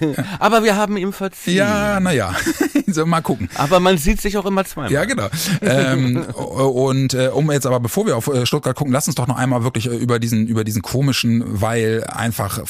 [0.00, 0.24] Ja.
[0.38, 1.56] Aber wir haben ihm verziehen.
[1.56, 2.34] Ja, naja,
[2.86, 3.48] so, mal gucken.
[3.54, 4.92] Aber man sieht sich auch immer zweimal.
[4.92, 5.28] Ja, genau.
[5.60, 9.26] ähm, und äh, um jetzt aber, bevor wir auf äh, Stuttgart gucken, lass uns doch
[9.26, 12.60] noch einmal wirklich äh, über diesen, über diesen komischen, weil einfach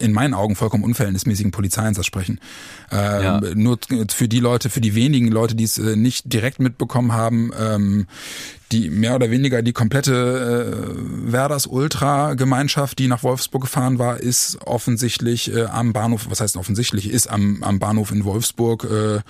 [0.00, 2.40] in meinen Augen vollkommen unverhältnismäßigen Polizeieinsatz sprechen.
[2.90, 3.40] Ähm, ja.
[3.54, 3.78] Nur
[4.14, 7.85] für die Leute, für die wenigen Leute, die es äh, nicht direkt mitbekommen haben, ähm,
[8.72, 14.58] die mehr oder weniger die komplette äh, Werders Ultra-Gemeinschaft, die nach Wolfsburg gefahren war, ist
[14.66, 19.20] offensichtlich äh, am Bahnhof, was heißt offensichtlich, ist am, am Bahnhof in Wolfsburg äh,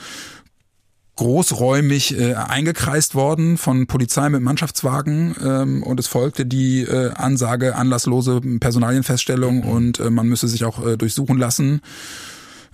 [1.16, 7.75] großräumig äh, eingekreist worden von Polizei mit Mannschaftswagen ähm, und es folgte die äh, Ansage
[7.75, 11.81] anlasslose Personalienfeststellung und äh, man müsse sich auch äh, durchsuchen lassen.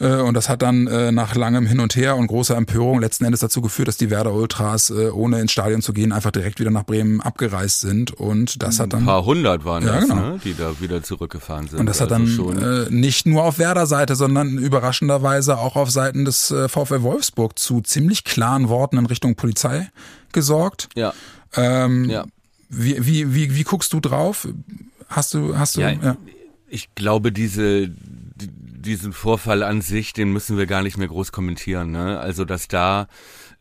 [0.03, 3.25] Äh, und das hat dann äh, nach langem Hin und Her und großer Empörung letzten
[3.25, 6.59] Endes dazu geführt, dass die Werder Ultras, äh, ohne ins Stadion zu gehen, einfach direkt
[6.59, 8.11] wieder nach Bremen abgereist sind.
[8.11, 9.03] Und das hat dann.
[9.03, 10.15] Ein paar hundert waren ja, das, genau.
[10.15, 10.41] ne?
[10.45, 11.79] die da wieder zurückgefahren sind.
[11.79, 16.25] Und das hat also dann äh, nicht nur auf Werder-Seite, sondern überraschenderweise auch auf Seiten
[16.25, 19.91] des VfL Wolfsburg zu ziemlich klaren Worten in Richtung Polizei
[20.33, 20.89] gesorgt.
[20.97, 21.15] Ja.
[21.55, 22.25] Ähm, ja.
[22.69, 24.49] Wie, wie, wie, wie guckst du drauf?
[25.09, 26.17] Hast du, hast du, ja, ja.
[26.69, 27.91] Ich glaube, diese,
[28.83, 31.93] diesen Vorfall an sich, den müssen wir gar nicht mehr groß kommentieren.
[31.93, 32.19] Ne?
[32.19, 33.07] Also dass da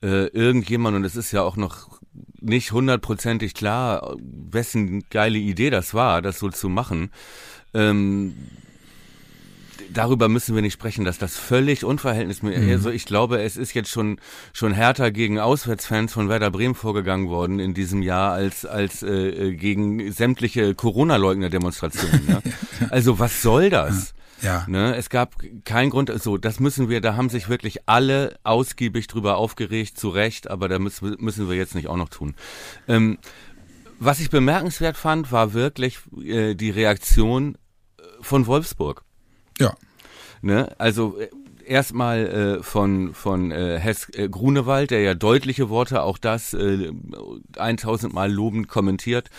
[0.01, 1.99] äh, irgendjemand, und es ist ja auch noch
[2.39, 7.11] nicht hundertprozentig klar, wessen geile Idee das war, das so zu machen.
[7.73, 8.33] Ähm,
[9.93, 12.71] darüber müssen wir nicht sprechen, dass das völlig unverhältnismäßig mhm.
[12.71, 14.19] Also ich glaube, es ist jetzt schon
[14.53, 19.09] schon härter gegen Auswärtsfans von Werder Bremen vorgegangen worden in diesem Jahr als als äh,
[19.09, 22.25] äh gegen sämtliche Corona-Leugner-Demonstrationen.
[22.27, 22.41] Ne?
[22.89, 24.15] Also was soll das?
[24.41, 24.65] Ja.
[24.67, 29.07] Ne, es gab keinen Grund, so, das müssen wir, da haben sich wirklich alle ausgiebig
[29.07, 32.35] drüber aufgeregt, zu Recht, aber da müssen, müssen wir jetzt nicht auch noch tun.
[32.87, 33.19] Ähm,
[33.99, 37.55] was ich bemerkenswert fand, war wirklich äh, die Reaktion
[37.97, 39.03] äh, von Wolfsburg.
[39.59, 39.75] Ja.
[40.41, 40.73] Ne?
[40.79, 41.29] Also äh,
[41.71, 42.27] erstmal
[42.59, 46.91] äh, von von äh, Hess äh, Grunewald, der ja deutliche Worte, auch das äh,
[47.57, 49.29] 1000 Mal lobend kommentiert,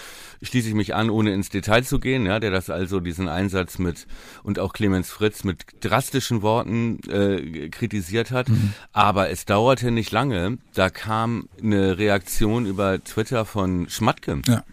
[0.40, 3.78] schließe ich mich an, ohne ins Detail zu gehen, ja, der das also diesen Einsatz
[3.78, 4.06] mit
[4.42, 8.48] und auch Clemens Fritz mit drastischen Worten äh, kritisiert hat.
[8.48, 8.72] Mhm.
[8.92, 14.40] Aber es dauerte nicht lange, da kam eine Reaktion über Twitter von Schmatke.
[14.48, 14.64] Ja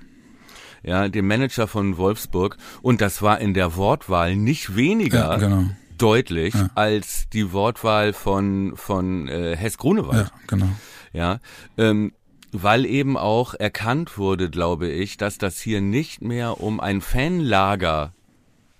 [0.81, 2.55] ja, dem Manager von Wolfsburg.
[2.81, 5.65] Und das war in der Wortwahl nicht weniger ja, genau
[6.01, 6.69] deutlich ja.
[6.75, 10.27] als die Wortwahl von, von äh, Hess Grunewald.
[10.27, 10.69] Ja, genau.
[11.13, 11.39] Ja,
[11.77, 12.13] ähm,
[12.51, 18.13] weil eben auch erkannt wurde, glaube ich, dass das hier nicht mehr um ein Fanlager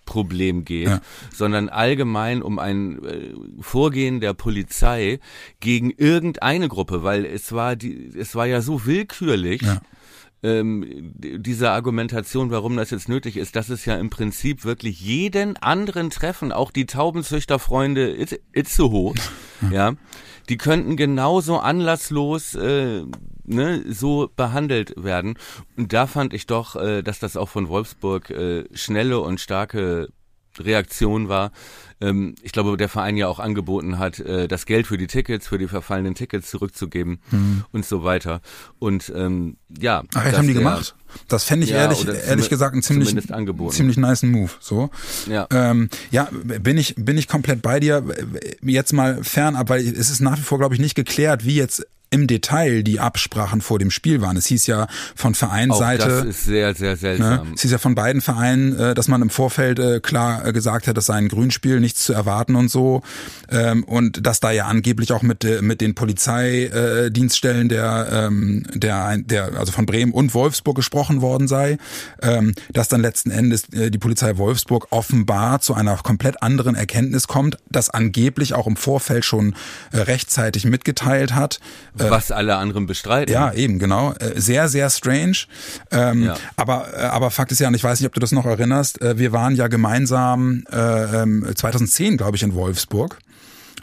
[0.06, 1.02] Problem geht, ja.
[1.32, 5.20] sondern allgemein um ein äh, Vorgehen der Polizei
[5.60, 9.82] gegen irgendeine Gruppe, weil es war die, es war ja so willkürlich, ja
[10.42, 15.58] ähm, diese Argumentation, warum das jetzt nötig ist, dass es ja im Prinzip wirklich jeden
[15.58, 19.14] anderen treffen, auch die Taubenzüchterfreunde It Itzehoe,
[19.72, 19.94] ja,
[20.48, 23.04] die könnten genauso anlasslos äh,
[23.46, 25.38] ne, so behandelt werden.
[25.78, 30.10] Und da fand ich doch, äh, dass das auch von Wolfsburg äh, schnelle und starke
[30.60, 31.52] Reaktion war.
[32.02, 35.48] Ähm, ich glaube, der Verein ja auch angeboten hat, äh, das Geld für die Tickets,
[35.48, 37.66] für die verfallenen Tickets zurückzugeben mhm.
[37.72, 38.42] und so weiter.
[38.80, 40.04] Und ähm, ja.
[40.16, 40.96] Ach, das haben die gemacht?
[41.28, 43.16] Das fände ich ja, ehrlich, ehrlich gesagt einen ziemlich,
[43.72, 44.52] ziemlich nice Move.
[44.60, 44.92] So.
[45.28, 45.48] Ja.
[45.52, 48.04] Ähm, ja, bin ich, bin ich komplett bei dir.
[48.62, 51.86] Jetzt mal fernab, weil es ist nach wie vor, glaube ich, nicht geklärt, wie jetzt
[52.12, 54.36] im Detail die Absprachen vor dem Spiel waren.
[54.38, 56.04] Es hieß ja von Vereinsseite.
[56.04, 57.48] Auch das ist sehr, sehr seltsam.
[57.48, 60.54] Ne, es hieß ja von beiden Vereinen, äh, dass man im Vorfeld äh, klar äh,
[60.54, 63.02] gesagt hat, es sei ein Grünspiel, nichts zu erwarten und so.
[63.50, 69.18] Ähm, und dass da ja angeblich auch mit, äh, mit den Polizeidienststellen der, ähm, der,
[69.18, 71.78] der, also von Bremen und Wolfsburg gesprochen worden sei.
[72.22, 77.28] Ähm, dass dann letzten Endes äh, die Polizei Wolfsburg offenbar zu einer komplett anderen Erkenntnis
[77.28, 79.56] kommt, das angeblich auch im Vorfeld schon
[79.92, 81.60] äh, rechtzeitig mitgeteilt hat
[82.08, 83.34] Was alle anderen bestreiten.
[83.34, 84.14] Ja, eben, genau.
[84.14, 85.46] Äh, sehr, sehr strange.
[85.92, 86.36] Ähm, ja.
[86.56, 89.00] aber, äh, aber Fakt ist ja, und ich weiß nicht, ob du das noch erinnerst,
[89.02, 93.20] wir waren ja gemeinsam äh, 2010, glaube ich, in Wolfsburg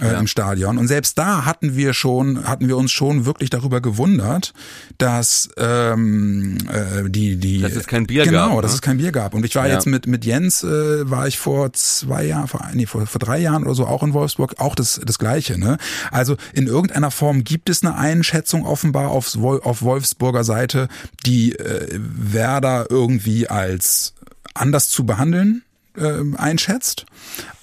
[0.00, 0.18] äh, ja.
[0.18, 0.78] im Stadion.
[0.78, 4.52] Und selbst da hatten wir schon, hatten wir uns schon wirklich darüber gewundert,
[4.98, 8.48] dass ähm, äh, die die dass es kein Bier genau, gab.
[8.48, 8.74] Genau, dass ne?
[8.76, 9.35] es kein Bier gab.
[9.35, 9.74] Und ich war ja.
[9.74, 13.38] jetzt mit mit Jens äh, war ich vor zwei Jahren, vor, nee, vor, vor drei
[13.38, 15.59] Jahren oder so auch in Wolfsburg, auch das das gleiche.
[15.59, 15.78] Ne?
[16.11, 20.88] Also in irgendeiner Form gibt es eine Einschätzung offenbar aufs, auf Wolfsburger Seite,
[21.24, 24.14] die äh, Werder irgendwie als
[24.54, 25.62] anders zu behandeln
[25.96, 27.06] äh, einschätzt.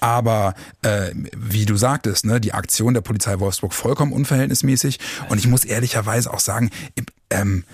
[0.00, 4.98] Aber äh, wie du sagtest, ne, die Aktion der Polizei Wolfsburg vollkommen unverhältnismäßig.
[5.28, 6.70] Und ich muss ehrlicherweise auch sagen,
[7.30, 7.64] ähm,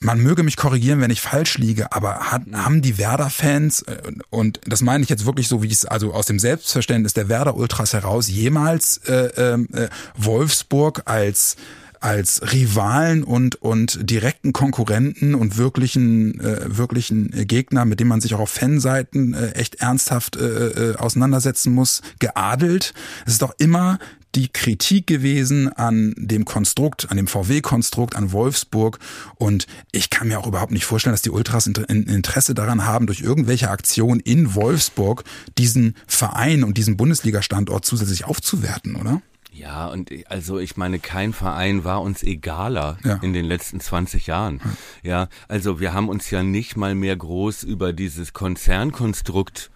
[0.00, 3.96] man möge mich korrigieren, wenn ich falsch liege, aber hat, haben die Werder-Fans, äh,
[4.30, 7.92] und das meine ich jetzt wirklich so, wie es also aus dem Selbstverständnis der Werder-Ultras
[7.92, 11.56] heraus, jemals äh, ähm, äh, Wolfsburg als
[12.00, 18.34] als Rivalen und und direkten Konkurrenten und wirklichen äh, wirklichen Gegner, mit dem man sich
[18.34, 22.94] auch auf Fanseiten äh, echt ernsthaft äh, äh, auseinandersetzen muss, geadelt.
[23.26, 23.98] Es ist doch immer
[24.34, 28.98] die Kritik gewesen an dem Konstrukt, an dem VW-Konstrukt, an Wolfsburg.
[29.36, 33.20] Und ich kann mir auch überhaupt nicht vorstellen, dass die Ultras Interesse daran haben, durch
[33.20, 35.24] irgendwelche Aktionen in Wolfsburg
[35.56, 39.22] diesen Verein und diesen Bundesliga-Standort zusätzlich aufzuwerten, oder?
[39.58, 43.16] Ja, und also ich meine, kein Verein war uns egaler ja.
[43.22, 44.60] in den letzten 20 Jahren.
[45.02, 45.10] Ja.
[45.10, 49.70] ja, also wir haben uns ja nicht mal mehr groß über dieses Konzernkonstrukt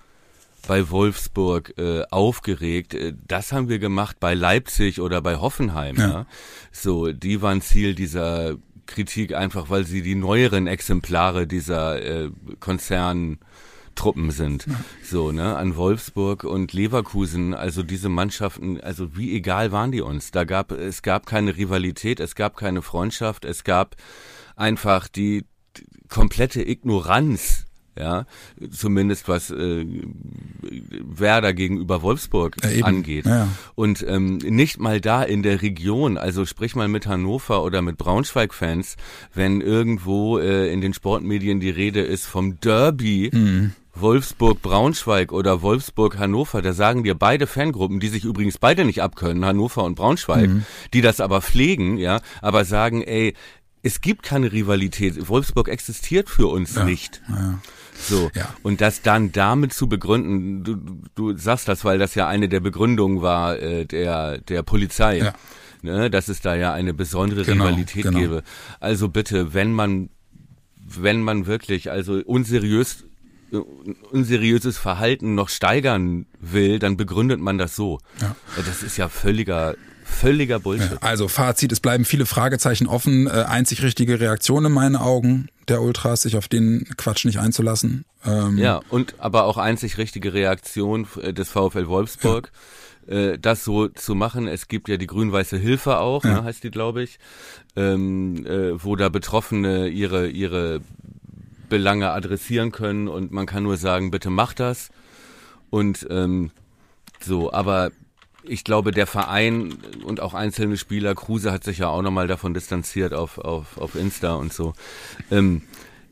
[0.66, 2.94] bei Wolfsburg äh, aufgeregt.
[2.94, 5.96] Äh, das haben wir gemacht bei Leipzig oder bei Hoffenheim.
[5.96, 6.08] Ja.
[6.08, 6.26] ja.
[6.70, 13.38] So, die waren Ziel dieser Kritik einfach, weil sie die neueren Exemplare dieser äh, Konzern
[13.94, 14.66] Truppen sind.
[15.02, 20.30] So, ne, an Wolfsburg und Leverkusen, also diese Mannschaften, also wie egal waren die uns?
[20.30, 23.96] Da gab, es gab keine Rivalität, es gab keine Freundschaft, es gab
[24.56, 25.44] einfach die,
[25.76, 27.66] die komplette Ignoranz
[27.98, 28.24] ja,
[28.70, 29.84] zumindest was äh,
[30.62, 33.26] Werder gegenüber Wolfsburg ja, angeht.
[33.26, 33.48] Ja.
[33.74, 37.98] Und ähm, nicht mal da in der Region, also sprich mal mit Hannover oder mit
[37.98, 38.96] Braunschweig-Fans,
[39.34, 43.30] wenn irgendwo äh, in den Sportmedien die Rede ist vom Derby.
[43.32, 43.72] Mhm.
[43.94, 49.84] Wolfsburg-Braunschweig oder Wolfsburg-Hannover, da sagen dir beide Fangruppen, die sich übrigens beide nicht abkönnen, Hannover
[49.84, 50.64] und Braunschweig, mhm.
[50.94, 53.34] die das aber pflegen, ja, aber sagen, ey,
[53.82, 55.28] es gibt keine Rivalität.
[55.28, 57.20] Wolfsburg existiert für uns ja, nicht.
[57.28, 57.58] Ja.
[57.98, 58.30] So.
[58.34, 58.54] Ja.
[58.62, 60.76] Und das dann damit zu begründen, du,
[61.14, 65.18] du sagst das, weil das ja eine der Begründungen war äh, der, der Polizei.
[65.18, 65.34] Ja.
[65.84, 68.16] Ne, dass es da ja eine besondere genau, Rivalität genau.
[68.16, 68.42] gäbe.
[68.78, 70.10] Also bitte, wenn man,
[70.76, 73.04] wenn man wirklich, also unseriös
[74.10, 78.00] unseriöses Verhalten noch steigern will, dann begründet man das so.
[78.20, 78.34] Ja.
[78.56, 80.90] Das ist ja völliger völliger Bullshit.
[80.90, 83.26] Ja, also Fazit, es bleiben viele Fragezeichen offen.
[83.26, 88.04] Äh, einzig richtige Reaktion in meinen Augen der Ultras, sich auf den Quatsch nicht einzulassen.
[88.24, 92.50] Ähm, ja, und aber auch einzig richtige Reaktion äh, des VfL Wolfsburg.
[92.52, 92.58] Ja
[93.06, 94.46] äh, das so zu machen.
[94.46, 96.34] Es gibt ja die grün-weiße Hilfe auch, ja.
[96.34, 97.18] ne, heißt die, glaube ich,
[97.74, 100.80] ähm, äh, wo da Betroffene ihre ihre
[101.72, 104.90] Belange adressieren können und man kann nur sagen, bitte mach das.
[105.70, 106.50] Und ähm,
[107.18, 107.92] so, aber
[108.42, 112.52] ich glaube, der Verein und auch einzelne Spieler, Kruse hat sich ja auch nochmal davon
[112.52, 114.74] distanziert auf, auf, auf Insta und so.
[115.30, 115.62] Ähm,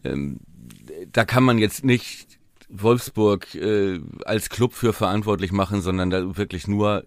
[0.03, 0.41] ähm,
[1.13, 2.39] da kann man jetzt nicht
[2.71, 7.05] Wolfsburg äh, als Club für verantwortlich machen, sondern da wirklich nur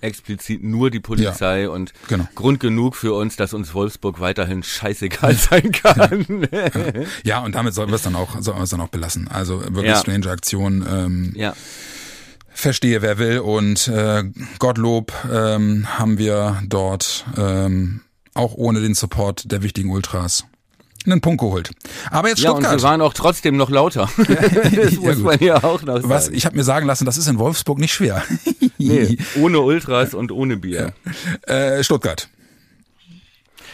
[0.00, 2.26] explizit nur die Polizei ja, und genau.
[2.34, 6.48] Grund genug für uns, dass uns Wolfsburg weiterhin scheißegal sein kann.
[6.50, 9.28] Ja, ja und damit sollen wir es dann auch, sollen wir es dann auch belassen.
[9.28, 9.96] Also wirklich ja.
[9.96, 10.86] strange Aktion.
[10.88, 11.54] Ähm, ja
[12.52, 13.38] verstehe, wer will.
[13.38, 14.24] Und äh,
[14.58, 18.02] Gottlob ähm, haben wir dort ähm,
[18.34, 20.44] auch ohne den Support der wichtigen Ultras
[21.06, 21.70] einen Punkt geholt.
[22.10, 22.62] Aber jetzt Stuttgart.
[22.62, 24.10] Ja, und wir waren auch trotzdem noch lauter.
[24.16, 26.08] das muss ja, man ja auch noch sagen.
[26.08, 28.22] Was, ich habe mir sagen lassen, das ist in Wolfsburg nicht schwer.
[28.88, 30.92] Nee, ohne Ultras und ohne Bier.
[31.46, 31.54] Ja.
[31.54, 32.28] Äh, Stuttgart.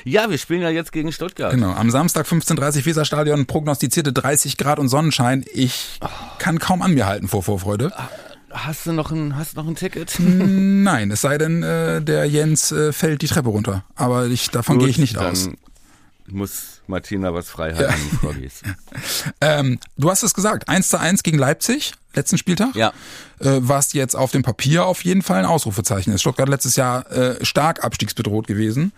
[0.05, 1.53] Ja, wir spielen ja jetzt gegen Stuttgart.
[1.53, 5.45] Genau, am Samstag 15.30 Weserstadion prognostizierte 30 Grad und Sonnenschein.
[5.53, 5.99] Ich
[6.39, 7.93] kann kaum an mir halten vor Vorfreude.
[7.97, 8.09] Ah,
[8.51, 10.15] Hast du noch ein, hast noch ein Ticket?
[10.19, 13.85] Nein, es sei denn, äh, der Jens äh, fällt die Treppe runter.
[13.97, 15.51] Aber ich, davon gehe ich nicht aus.
[16.27, 18.19] Muss Martina was frei halten, ja.
[18.19, 18.63] Froggies.
[19.41, 22.75] ähm, du hast es gesagt, 1 zu 1 gegen Leipzig, letzten Spieltag.
[22.75, 22.93] Ja.
[23.41, 26.23] Äh, was jetzt auf dem Papier auf jeden Fall ein Ausrufezeichen ist.
[26.23, 28.93] Stuttgart letztes Jahr äh, stark abstiegsbedroht gewesen.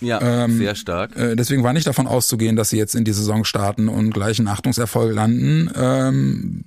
[0.00, 1.16] Ja, ähm, sehr stark.
[1.16, 4.38] Äh, deswegen war nicht davon auszugehen, dass sie jetzt in die Saison starten und gleich
[4.38, 5.70] einen Achtungserfolg landen.
[5.74, 6.64] Ähm,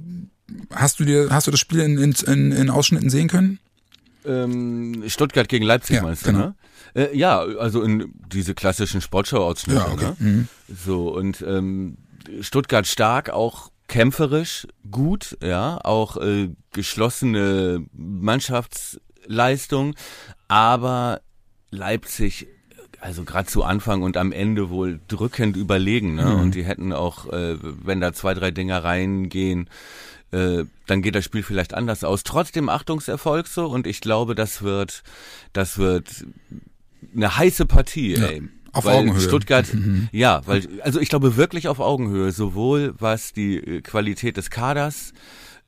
[0.72, 3.60] Hast du dir, hast du das Spiel in, in, in Ausschnitten sehen können?
[4.26, 6.46] Ähm, Stuttgart gegen Leipzig ja, meinst du, genau.
[6.48, 6.56] ne?
[6.96, 10.06] Äh, ja, also in diese klassischen Sportschau-Ausschnitte, ja, okay.
[10.06, 10.16] ne?
[10.20, 10.48] Mhm.
[10.68, 11.98] So, und ähm,
[12.42, 19.96] Stuttgart stark, auch kämpferisch gut, ja, auch äh, geschlossene Mannschaftsleistung,
[20.48, 21.22] aber
[21.72, 22.48] Leipzig
[23.02, 26.26] also gerade zu Anfang und am Ende wohl drückend überlegen, ne?
[26.26, 26.42] Mhm.
[26.42, 29.70] Und die hätten auch, äh, wenn da zwei, drei Dinger reingehen,
[30.32, 32.24] äh, dann geht das Spiel vielleicht anders aus.
[32.24, 35.04] Trotzdem Achtungserfolg so und ich glaube, das wird,
[35.54, 36.26] das wird
[37.16, 38.16] eine heiße Partie.
[38.16, 38.28] Ja.
[38.28, 38.44] Ey.
[38.72, 39.22] Auf weil Augenhöhe.
[39.22, 40.10] Stuttgart, mhm.
[40.12, 45.14] ja, weil, also ich glaube wirklich auf Augenhöhe, sowohl was die äh, Qualität des Kaders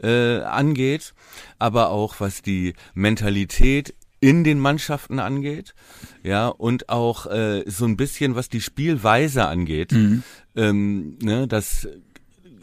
[0.02, 1.14] äh, angeht,
[1.58, 5.74] aber auch was die Mentalität in den Mannschaften angeht,
[6.22, 10.22] ja, und auch äh, so ein bisschen was die Spielweise angeht, mhm.
[10.56, 11.88] ähm, ne, dass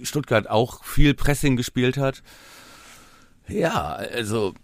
[0.03, 2.23] Stuttgart auch viel Pressing gespielt hat.
[3.49, 4.55] Ja, also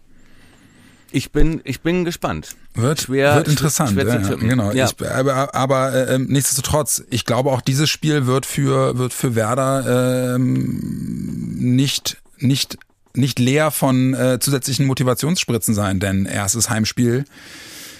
[1.15, 2.55] ich bin ich bin gespannt.
[2.73, 3.91] Wird schwer, wird interessant.
[3.91, 4.71] Schwer ja, ja, genau.
[4.71, 4.85] Ja.
[4.85, 10.35] Ich, aber aber äh, nichtsdestotrotz, ich glaube auch dieses Spiel wird für wird für Werder
[10.35, 12.77] ähm, nicht nicht
[13.13, 17.23] nicht leer von äh, zusätzlichen Motivationsspritzen sein, denn erstes Heimspiel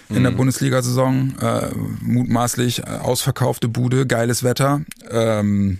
[0.10, 0.38] in der mhm.
[0.38, 1.69] Bundesliga-Saison, äh,
[2.01, 4.82] mutmaßlich äh, ausverkaufte Bude, geiles Wetter.
[5.10, 5.80] Ähm,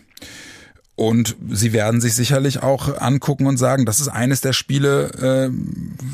[0.95, 5.49] und sie werden sich sicherlich auch angucken und sagen, das ist eines der Spiele, äh,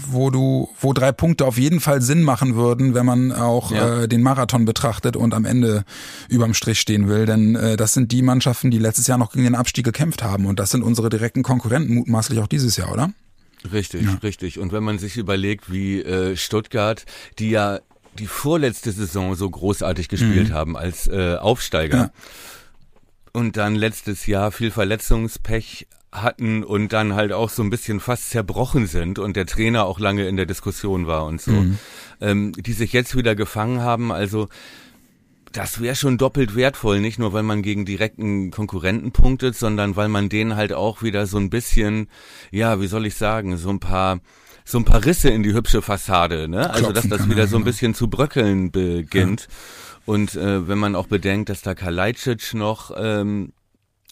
[0.10, 4.02] wo du, wo drei Punkte auf jeden Fall Sinn machen würden, wenn man auch ja.
[4.02, 5.86] äh, den Marathon betrachtet und am Ende
[6.30, 7.28] überm Strich stehen will.
[7.28, 10.48] Denn äh, das sind die Mannschaften, die letztes Jahr noch gegen den Abstieg gekämpft haben.
[10.48, 13.14] Und das sind unsere direkten Konkurrenten mutmaßlich auch dieses Jahr, oder?
[13.72, 14.16] Richtig, ja.
[14.24, 14.58] richtig.
[14.58, 17.06] Und wenn man sich überlegt, wie äh, Stuttgart,
[17.38, 17.80] die ja
[18.18, 20.54] die vorletzte Saison so großartig gespielt mhm.
[20.54, 21.98] haben als äh, Aufsteiger.
[21.98, 22.12] Ja
[23.34, 28.32] und dann letztes Jahr viel Verletzungspech hatten und dann halt auch so ein bisschen fast
[28.32, 31.78] zerbrochen sind und der Trainer auch lange in der Diskussion war und so, mhm.
[32.20, 34.12] ähm, die sich jetzt wieder gefangen haben.
[34.12, 34.50] Also
[35.54, 40.10] das wäre schon doppelt wertvoll, nicht nur weil man gegen direkten Konkurrenten punktet, sondern weil
[40.10, 42.08] man denen halt auch wieder so ein bisschen,
[42.52, 44.20] ja, wie soll ich sagen, so ein paar
[44.64, 46.70] so ein paar Risse in die hübsche Fassade, ne?
[46.70, 49.42] Also dass das wieder so ein bisschen zu bröckeln beginnt.
[49.42, 49.48] Ja.
[50.06, 53.54] Und äh, wenn man auch bedenkt, dass da Kalajdzic noch ähm,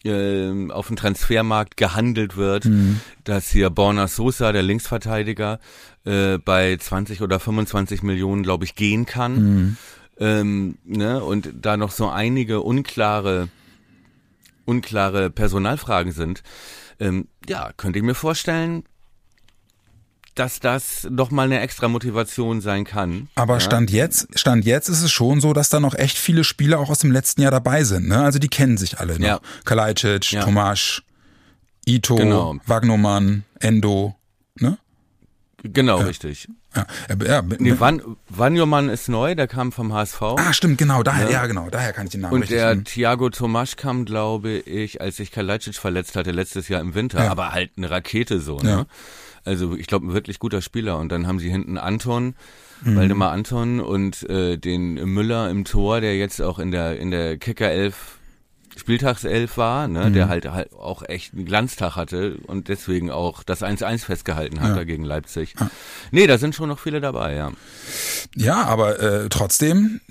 [0.03, 3.01] äh, auf dem Transfermarkt gehandelt wird, mhm.
[3.23, 5.59] dass hier Borna Sosa, der Linksverteidiger,
[6.05, 9.35] äh, bei 20 oder 25 Millionen, glaube ich, gehen kann.
[9.35, 9.77] Mhm.
[10.19, 11.23] Ähm, ne?
[11.23, 13.49] Und da noch so einige unklare,
[14.65, 16.43] unklare Personalfragen sind.
[16.99, 18.83] Ähm, ja, könnte ich mir vorstellen,
[20.35, 23.29] dass das noch mal eine extra Motivation sein kann.
[23.35, 23.59] Aber ja.
[23.59, 26.89] Stand jetzt, Stand jetzt ist es schon so, dass da noch echt viele Spieler auch
[26.89, 28.07] aus dem letzten Jahr dabei sind.
[28.07, 28.21] Ne?
[28.21, 29.19] Also die kennen sich alle.
[29.19, 29.27] Noch.
[29.27, 29.39] Ja.
[29.65, 30.43] Kalajdzic, ja.
[30.43, 31.01] Tomasz,
[31.85, 32.57] Ito, genau.
[32.65, 34.15] Wagnumann, Endo.
[34.55, 34.77] Ne?
[35.63, 36.05] Genau, ja.
[36.05, 36.47] richtig.
[36.75, 36.85] Ja,
[37.25, 40.21] ja, nee, Van, Vanjoman ist neu, der kam vom HSV.
[40.21, 42.85] Ah, stimmt, genau, daher, ja, ja genau, daher kann ich den Namen Und der nehmen.
[42.85, 47.51] Thiago Tomasch kam, glaube ich, als sich Kalajdzic verletzt hatte, letztes Jahr im Winter, aber
[47.51, 48.85] halt eine Rakete so, ne?
[49.45, 50.97] Also ich glaube, ein wirklich guter Spieler.
[50.99, 52.35] Und dann haben sie hinten Anton,
[52.81, 52.95] mhm.
[52.95, 57.37] Waldemar Anton und äh, den Müller im Tor, der jetzt auch in der in der
[57.37, 58.18] Kicker 11
[58.75, 60.13] Spieltagself war, ne, mhm.
[60.13, 64.75] der halt, halt auch echt einen Glanztag hatte und deswegen auch das 1-1 festgehalten hat
[64.75, 64.83] ja.
[64.83, 65.55] gegen Leipzig.
[65.59, 65.69] Ja.
[66.11, 67.51] Nee, da sind schon noch viele dabei, ja.
[68.35, 70.01] Ja, aber äh, trotzdem,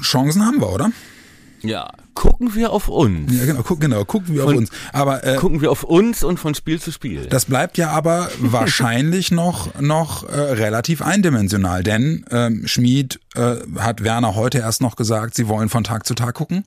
[0.00, 0.90] Chancen haben wir, oder?
[1.62, 3.32] Ja, gucken wir auf uns.
[3.32, 4.70] Ja, genau, guck, genau gucken wir von, auf uns.
[4.92, 7.26] Aber äh, gucken wir auf uns und von Spiel zu Spiel.
[7.26, 14.02] Das bleibt ja aber wahrscheinlich noch noch äh, relativ eindimensional, denn ähm, Schmid äh, hat
[14.02, 16.64] Werner heute erst noch gesagt, sie wollen von Tag zu Tag gucken.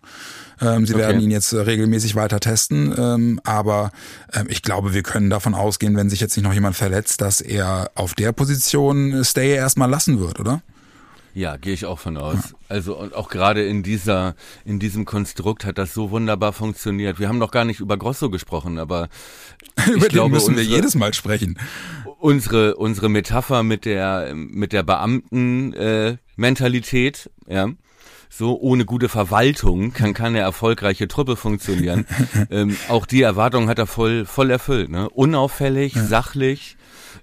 [0.60, 1.03] Ähm, sie okay.
[1.03, 3.91] werden ihn jetzt äh, regelmäßig weiter testen, ähm, aber
[4.33, 7.41] ähm, ich glaube, wir können davon ausgehen, wenn sich jetzt nicht noch jemand verletzt, dass
[7.41, 10.62] er auf der Position Stay erstmal lassen wird, oder?
[11.38, 12.56] Ja, gehe ich auch von aus.
[12.67, 14.34] Also und auch gerade in dieser,
[14.65, 17.19] in diesem Konstrukt hat das so wunderbar funktioniert.
[17.19, 19.08] Wir haben noch gar nicht über Grosso gesprochen, aber
[19.86, 21.60] über den glaube, müssen unsere, wir jedes Mal sprechen.
[22.17, 27.69] Unsere unsere Metapher mit der mit der Beamten äh, Mentalität, ja.
[28.32, 32.08] So ohne gute Verwaltung kann keine erfolgreiche Truppe funktionieren.
[32.50, 34.89] ähm, auch die Erwartung hat er voll voll erfüllt.
[34.89, 35.08] Ne?
[35.12, 36.04] Unauffällig, ja.
[36.04, 36.78] sachlich,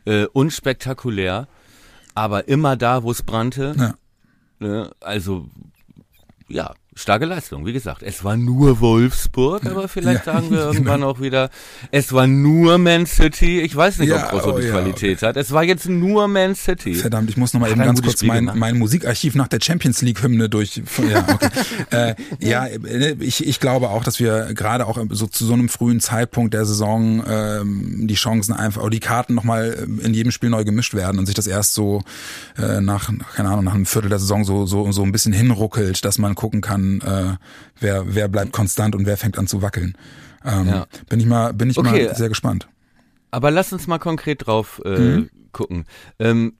[0.05, 1.49] äh, unspektakulär,
[2.15, 3.75] aber immer da, wo es brannte.
[3.77, 3.95] Ja
[4.65, 4.91] Ne?
[5.01, 5.47] Also,
[6.49, 8.03] ja, starke Leistung, wie gesagt.
[8.03, 11.11] Es war nur Wolfsburg, aber vielleicht ja, sagen wir irgendwann genau.
[11.11, 11.51] auch wieder,
[11.91, 13.61] es war nur Man City.
[13.61, 15.27] Ich weiß nicht, ja, ob Grosso oh, die ja, Qualität okay.
[15.27, 15.37] hat.
[15.37, 16.95] Es war jetzt nur Man City.
[16.95, 20.23] Verdammt, ich muss noch mal eben ganz kurz mein, mein Musikarchiv nach der Champions League
[20.23, 20.81] Hymne durch.
[21.09, 21.49] Ja, okay.
[21.91, 25.69] äh, ja, äh, ich, ich glaube auch, dass wir gerade auch so zu so einem
[25.69, 30.31] frühen Zeitpunkt der Saison ähm, die Chancen einfach, oder die Karten noch mal in jedem
[30.31, 32.03] Spiel neu gemischt werden und sich das erst so
[32.57, 36.05] äh, nach, keine Ahnung, nach einem Viertel der Saison so so so ein bisschen hinruckelt,
[36.05, 36.84] dass man gucken kann.
[37.05, 37.37] Äh, äh,
[37.81, 39.97] wer, wer bleibt konstant und wer fängt an zu wackeln.
[40.45, 40.87] Ähm, ja.
[41.09, 42.07] Bin ich mal, bin ich okay.
[42.07, 42.69] mal sehr gespannt.
[43.31, 45.31] Aber lass uns mal konkret drauf äh, mhm.
[45.53, 45.87] gucken.
[46.19, 46.55] Ähm,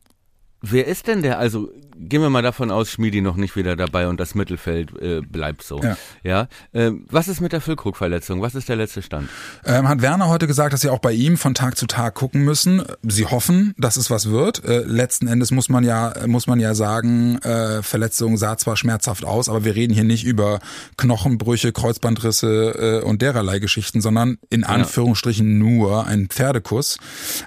[0.71, 1.39] wer ist denn der?
[1.39, 5.21] Also gehen wir mal davon aus, Schmiedi noch nicht wieder dabei und das Mittelfeld äh,
[5.21, 5.81] bleibt so.
[5.83, 5.97] Ja.
[6.23, 6.49] ja?
[6.73, 8.43] Ähm, was ist mit der Füllkrug-Verletzung?
[8.43, 9.29] Was ist der letzte Stand?
[9.65, 12.43] Ähm, hat Werner heute gesagt, dass sie auch bei ihm von Tag zu Tag gucken
[12.45, 12.83] müssen.
[13.03, 14.65] Sie hoffen, dass es was wird.
[14.65, 19.25] Äh, letzten Endes muss man ja muss man ja sagen, äh, Verletzung sah zwar schmerzhaft
[19.25, 20.61] aus, aber wir reden hier nicht über
[20.97, 25.69] Knochenbrüche, Kreuzbandrisse äh, und dererlei Geschichten, sondern in Anführungsstrichen ja.
[25.69, 26.99] nur ein Pferdekuss.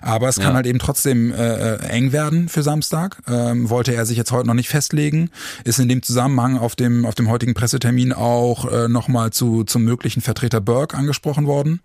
[0.02, 0.56] Aber es kann ja.
[0.56, 3.07] halt eben trotzdem äh, äh, eng werden für Samstag.
[3.28, 5.30] Ähm, wollte er sich jetzt heute noch nicht festlegen.
[5.64, 9.84] Ist in dem Zusammenhang auf dem, auf dem heutigen Pressetermin auch äh, nochmal zu, zum
[9.84, 11.82] möglichen Vertreter Burke angesprochen worden.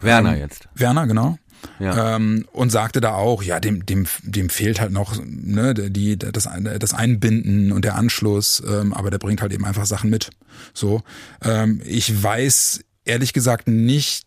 [0.00, 0.68] Werner ähm, jetzt.
[0.74, 1.38] Werner, genau.
[1.78, 2.16] Ja.
[2.16, 6.48] Ähm, und sagte da auch, ja, dem, dem, dem fehlt halt noch ne, die, das,
[6.78, 10.30] das Einbinden und der Anschluss, ähm, aber der bringt halt eben einfach Sachen mit.
[10.72, 11.02] So,
[11.42, 14.24] ähm, ich weiß ehrlich gesagt nicht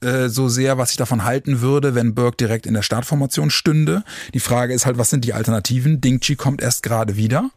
[0.00, 4.04] äh, so sehr, was ich davon halten würde, wenn Burke direkt in der Startformation stünde.
[4.34, 6.00] Die Frage ist halt, was sind die Alternativen?
[6.00, 7.50] Dingchi kommt erst gerade wieder.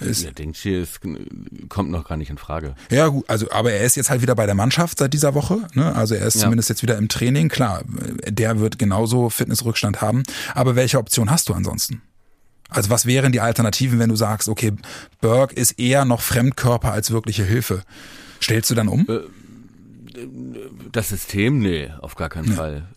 [0.00, 1.00] Ist, ja, Dingchi ist,
[1.68, 2.74] kommt noch gar nicht in Frage.
[2.90, 5.66] Ja, gut, also, aber er ist jetzt halt wieder bei der Mannschaft seit dieser Woche.
[5.74, 5.94] Ne?
[5.94, 6.42] Also er ist ja.
[6.42, 7.48] zumindest jetzt wieder im Training.
[7.48, 7.82] Klar,
[8.26, 10.22] der wird genauso Fitnessrückstand haben.
[10.54, 12.00] Aber welche Option hast du ansonsten?
[12.70, 14.72] Also was wären die Alternativen, wenn du sagst, okay,
[15.20, 17.82] Burke ist eher noch Fremdkörper als wirkliche Hilfe?
[18.40, 19.06] Stellst du dann um?
[19.08, 19.20] Äh,
[20.92, 21.58] das System?
[21.58, 22.54] Nee, auf gar keinen ja.
[22.54, 22.88] Fall.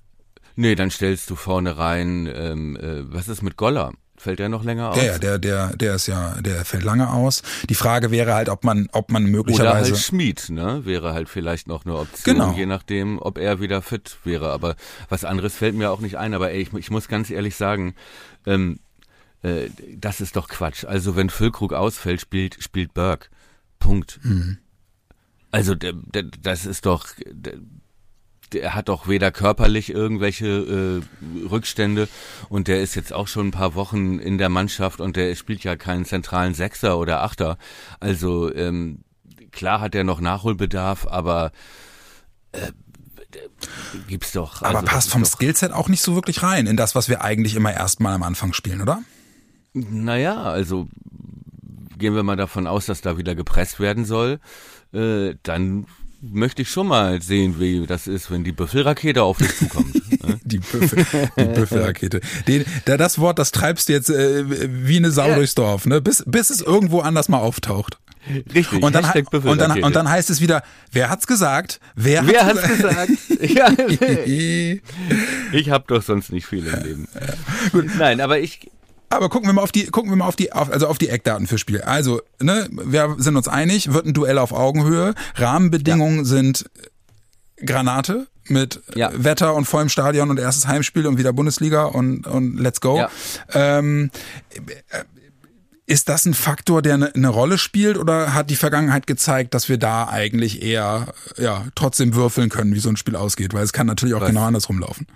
[0.55, 3.93] Nee, dann stellst du vorne rein, ähm, äh, was ist mit Goller?
[4.15, 4.95] Fällt der noch länger aus?
[4.95, 7.41] Der, der, der, der ist ja, der fällt lange aus.
[7.67, 9.89] Die Frage wäre halt, ob man, ob man möglicherweise.
[9.89, 10.85] Oder halt Schmied, ne?
[10.85, 12.53] Wäre halt vielleicht noch eine Option, genau.
[12.53, 14.51] je nachdem, ob er wieder fit wäre.
[14.51, 14.75] Aber
[15.09, 16.35] was anderes fällt mir auch nicht ein.
[16.35, 17.95] Aber ey, ich, ich muss ganz ehrlich sagen,
[18.45, 18.79] ähm,
[19.41, 20.85] äh, das ist doch Quatsch.
[20.85, 23.29] Also wenn Füllkrug ausfällt, spielt, spielt Burke.
[23.79, 24.19] Punkt.
[24.23, 24.59] Mhm.
[25.53, 27.59] Also das ist doch, der,
[28.53, 32.09] der hat doch weder körperlich irgendwelche äh, Rückstände
[32.49, 35.63] und der ist jetzt auch schon ein paar Wochen in der Mannschaft und der spielt
[35.63, 37.59] ja keinen zentralen Sechser oder Achter.
[37.99, 39.03] Also ähm,
[39.51, 41.51] klar hat er noch Nachholbedarf, aber
[42.51, 42.71] äh,
[44.07, 44.63] gibt's doch.
[44.63, 47.55] Also, aber passt vom Skillset auch nicht so wirklich rein in das, was wir eigentlich
[47.55, 49.03] immer erstmal am Anfang spielen, oder?
[49.73, 50.87] Naja, also
[51.99, 54.39] gehen wir mal davon aus, dass da wieder gepresst werden soll,
[54.93, 55.85] äh, dann
[56.21, 59.93] möchte ich schon mal sehen, wie das ist, wenn die Büffelrakete auf dich zukommt.
[60.23, 60.39] Ne?
[60.45, 61.05] die, Büffel,
[61.37, 62.21] die Büffelrakete.
[62.47, 64.45] Den, da, das Wort, das treibst du jetzt äh,
[64.85, 65.35] wie eine Sau ja.
[65.35, 65.99] durchs Dorf, ne?
[65.99, 67.97] bis, bis es irgendwo anders mal auftaucht.
[68.55, 68.81] Richtig.
[68.81, 70.63] Und dann, und dann, und dann heißt es wieder,
[70.93, 71.81] wer hat's gesagt?
[71.95, 73.11] Wer, wer hat's, hat's gesagt?
[73.41, 73.69] ja,
[75.51, 77.07] ich habe doch sonst nicht viel im Leben.
[77.97, 78.71] Nein, aber ich,
[79.15, 81.09] aber gucken wir mal auf die, gucken wir mal auf die, auf, also auf die
[81.09, 81.81] Eckdaten fürs Spiel.
[81.81, 85.13] Also, ne, wir sind uns einig, wird ein Duell auf Augenhöhe.
[85.35, 86.25] Rahmenbedingungen ja.
[86.25, 86.69] sind
[87.65, 89.11] Granate mit ja.
[89.15, 92.97] Wetter und vollem Stadion und erstes Heimspiel und wieder Bundesliga und, und let's go.
[92.97, 93.09] Ja.
[93.53, 94.11] Ähm,
[95.85, 99.69] ist das ein Faktor, der eine, eine Rolle spielt oder hat die Vergangenheit gezeigt, dass
[99.69, 103.53] wir da eigentlich eher ja trotzdem würfeln können, wie so ein Spiel ausgeht?
[103.53, 104.29] Weil es kann natürlich auch Was?
[104.29, 105.07] genau andersrum laufen.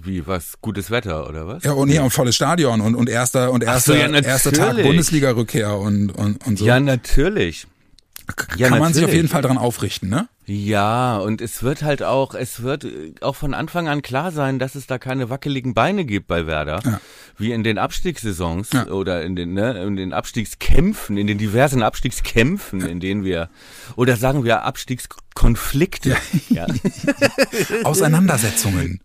[0.00, 0.60] Wie was?
[0.62, 1.64] Gutes Wetter oder was?
[1.64, 4.76] Ja, und nee, und volles Stadion und, und erster und erster, so, ja, erster Tag
[4.76, 6.64] Bundesliga-Rückkehr und, und, und so.
[6.64, 7.66] Ja, natürlich.
[8.36, 8.96] Kann ja, man natürlich.
[8.96, 10.28] sich auf jeden Fall dran aufrichten, ne?
[10.44, 12.86] Ja, und es wird halt auch, es wird
[13.22, 16.80] auch von Anfang an klar sein, dass es da keine wackeligen Beine gibt bei Werder.
[16.84, 17.00] Ja.
[17.36, 18.86] Wie in den Abstiegssaisons ja.
[18.88, 23.48] oder in den, ne, in den Abstiegskämpfen, in den diversen Abstiegskämpfen, in denen wir,
[23.96, 26.16] oder sagen wir Abstiegskonflikte.
[26.50, 26.66] Ja.
[27.84, 29.00] Auseinandersetzungen.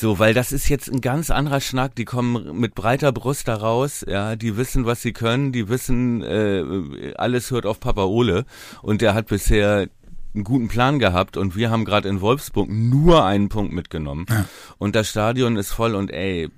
[0.00, 1.94] So, weil das ist jetzt ein ganz anderer Schnack.
[1.94, 4.02] Die kommen mit breiter Brust da raus.
[4.08, 5.52] Ja, die wissen, was sie können.
[5.52, 8.46] Die wissen, äh, alles hört auf Papa Ole.
[8.80, 9.88] Und der hat bisher
[10.34, 14.24] einen guten Plan gehabt und wir haben gerade in Wolfsburg nur einen Punkt mitgenommen.
[14.30, 14.46] Ja.
[14.78, 16.48] Und das Stadion ist voll und ey,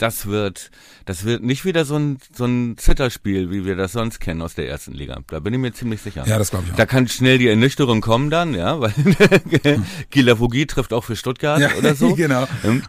[0.00, 0.70] das wird,
[1.04, 4.54] das wird nicht wieder so ein, so ein Zitterspiel, wie wir das sonst kennen aus
[4.54, 5.20] der ersten Liga.
[5.26, 6.24] Da bin ich mir ziemlich sicher.
[6.26, 6.76] Ja, das glaube ich auch.
[6.76, 8.94] Da kann schnell die Ernüchterung kommen dann, ja, weil
[10.10, 12.14] Gila Vogie trifft auch für Stuttgart ja, oder so.
[12.16, 12.48] genau.
[12.64, 12.82] Ähm,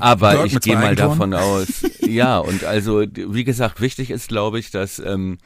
[0.00, 4.58] aber Dirk ich gehe mal davon aus, ja, und also, wie gesagt, wichtig ist, glaube
[4.58, 5.38] ich, dass, ähm,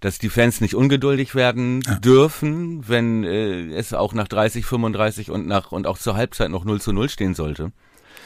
[0.00, 1.94] dass die Fans nicht ungeduldig werden ja.
[1.96, 6.64] dürfen, wenn äh, es auch nach 30, 35 und nach und auch zur Halbzeit noch
[6.64, 7.70] 0 zu 0 stehen sollte.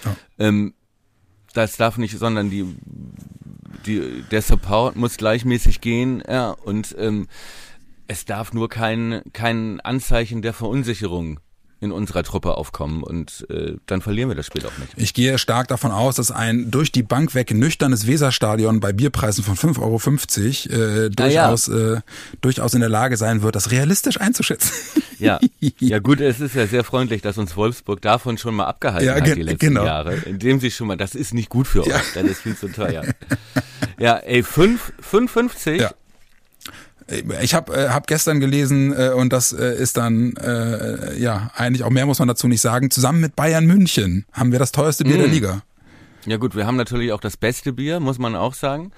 [0.05, 0.17] Ja.
[0.39, 0.75] Ähm,
[1.53, 2.65] das darf nicht, sondern die,
[3.87, 7.29] die, der Support muss gleichmäßig gehen, ja, und ähm,
[8.09, 11.41] es darf nur kein, kein Anzeichen der Verunsicherung
[11.83, 14.93] in unserer Truppe aufkommen und äh, dann verlieren wir das Spiel auch nicht.
[14.97, 19.43] Ich gehe stark davon aus, dass ein durch die Bank weg nüchternes Weserstadion bei Bierpreisen
[19.43, 21.95] von 5,50 Euro äh, durchaus, ja.
[21.95, 22.01] äh,
[22.41, 24.73] durchaus in der Lage sein wird, das realistisch einzuschätzen.
[25.19, 25.41] Ja,
[25.79, 29.15] ja gut, es ist ja sehr freundlich, dass uns Wolfsburg davon schon mal abgehalten ja,
[29.15, 29.85] hat die letzten genau.
[29.85, 31.97] Jahre, indem sie schon mal, das ist nicht gut für ja.
[31.97, 33.05] euch, das ist viel zu teuer.
[33.99, 35.91] Ja, ey, 5, 5,50 ja.
[37.43, 41.85] Ich habe äh, hab gestern gelesen äh, und das äh, ist dann äh, ja eigentlich
[41.85, 42.91] auch mehr muss man dazu nicht sagen.
[42.91, 45.21] Zusammen mit Bayern München haben wir das teuerste Bier mm.
[45.21, 45.63] der Liga.
[46.27, 48.93] Ja gut, wir haben natürlich auch das beste Bier, muss man auch sagen.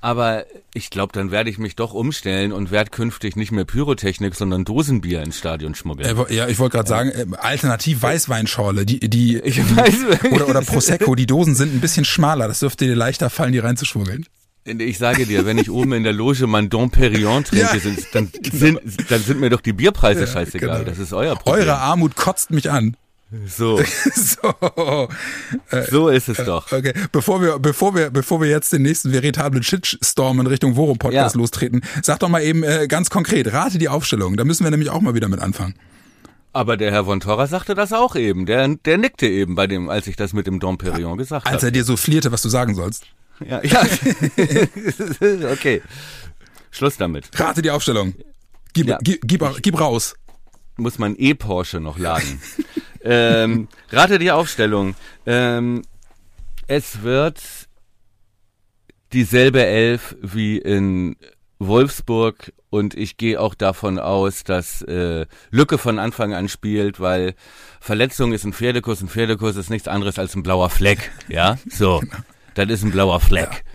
[0.00, 0.44] Aber
[0.74, 4.64] ich glaube, dann werde ich mich doch umstellen und werde künftig nicht mehr Pyrotechnik, sondern
[4.64, 6.16] Dosenbier ins Stadion schmuggeln.
[6.16, 10.30] Äh, ja, ich wollte gerade sagen, äh, alternativ Weißweinschorle, die, die, weiß.
[10.30, 13.58] oder, oder Prosecco, die Dosen sind ein bisschen schmaler, das dürfte dir leichter fallen, die
[13.58, 14.26] reinzuschmuggeln.
[14.68, 18.06] Ich sage dir, wenn ich oben in der Loge mein Dom Perignon trinke, ja, sind,
[18.12, 20.78] dann, sind, dann sind mir doch die Bierpreise ja, scheißegal.
[20.78, 20.90] Genau.
[20.90, 21.62] Das ist euer Problem.
[21.62, 22.96] Eure Armut kotzt mich an.
[23.46, 23.78] So.
[24.14, 25.08] so.
[25.70, 26.72] Äh, so ist es doch.
[26.72, 30.98] Okay, bevor wir, bevor wir, bevor wir jetzt den nächsten veritablen Shitstorm in Richtung Worum
[30.98, 31.40] Podcast ja.
[31.40, 34.36] lostreten, sag doch mal eben äh, ganz konkret, rate die Aufstellung.
[34.36, 35.74] Da müssen wir nämlich auch mal wieder mit anfangen.
[36.54, 38.46] Aber der Herr von Torra sagte das auch eben.
[38.46, 41.54] Der, der nickte eben bei dem, als ich das mit dem Dom Perignon gesagt habe.
[41.54, 43.04] Als er dir so flierte, was du sagen sollst.
[43.46, 43.82] Ja, ja.
[45.52, 45.82] okay.
[46.70, 47.28] Schluss damit.
[47.38, 48.14] Rate die Aufstellung.
[48.72, 48.98] Gib, ja.
[49.02, 50.14] gib, gib, gib raus.
[50.76, 52.40] Muss man E-Porsche noch laden.
[53.04, 54.94] ähm, rate die Aufstellung.
[55.26, 55.82] Ähm,
[56.66, 57.40] es wird
[59.12, 61.16] dieselbe Elf wie in
[61.58, 67.34] Wolfsburg und ich gehe auch davon aus, dass äh, Lücke von Anfang an spielt, weil
[67.80, 71.10] Verletzung ist ein Pferdekurs, ein Pferdekurs ist nichts anderes als ein blauer Fleck.
[71.28, 72.02] Ja, so.
[72.66, 73.50] Das ist ein blauer Fleck.
[73.52, 73.72] Ja.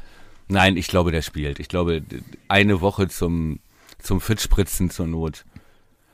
[0.47, 1.59] Nein, ich glaube, der spielt.
[1.59, 2.03] Ich glaube,
[2.47, 3.59] eine Woche zum,
[3.99, 5.45] zum Fitspritzen zur Not.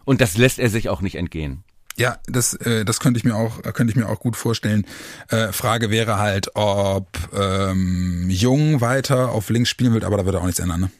[0.05, 1.63] Und das lässt er sich auch nicht entgehen.
[1.97, 4.85] Ja, das, äh, das könnte ich mir auch, könnte ich mir auch gut vorstellen.
[5.27, 10.35] Äh, Frage wäre halt, ob ähm, Jung weiter auf links spielen wird, aber da wird
[10.35, 10.81] er auch nichts ändern.
[10.81, 10.91] Ne?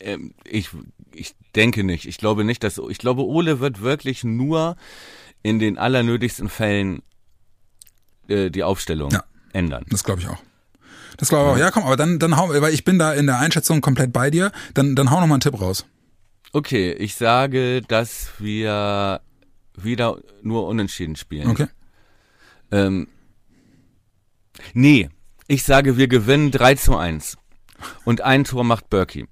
[0.00, 0.70] Ähm, ich
[1.12, 2.06] ich denke nicht.
[2.06, 4.76] Ich glaube nicht, dass, ich glaube, Ole wird wirklich nur
[5.42, 7.02] in den allernötigsten Fällen
[8.28, 9.84] äh, die Aufstellung ja, ändern.
[9.88, 10.38] Das glaube ich auch.
[11.18, 11.58] Das glaube ich auch.
[11.58, 14.30] Ja, komm, aber dann, dann hau, weil ich bin da in der Einschätzung komplett bei
[14.30, 15.84] dir, dann, dann hau noch mal einen Tipp raus.
[16.52, 19.20] Okay, ich sage, dass wir
[19.76, 21.48] wieder nur unentschieden spielen.
[21.48, 21.66] Okay.
[22.70, 23.08] Ähm,
[24.72, 25.10] nee,
[25.46, 27.36] ich sage, wir gewinnen 3 zu 1.
[28.04, 29.26] Und ein Tor macht Berkey.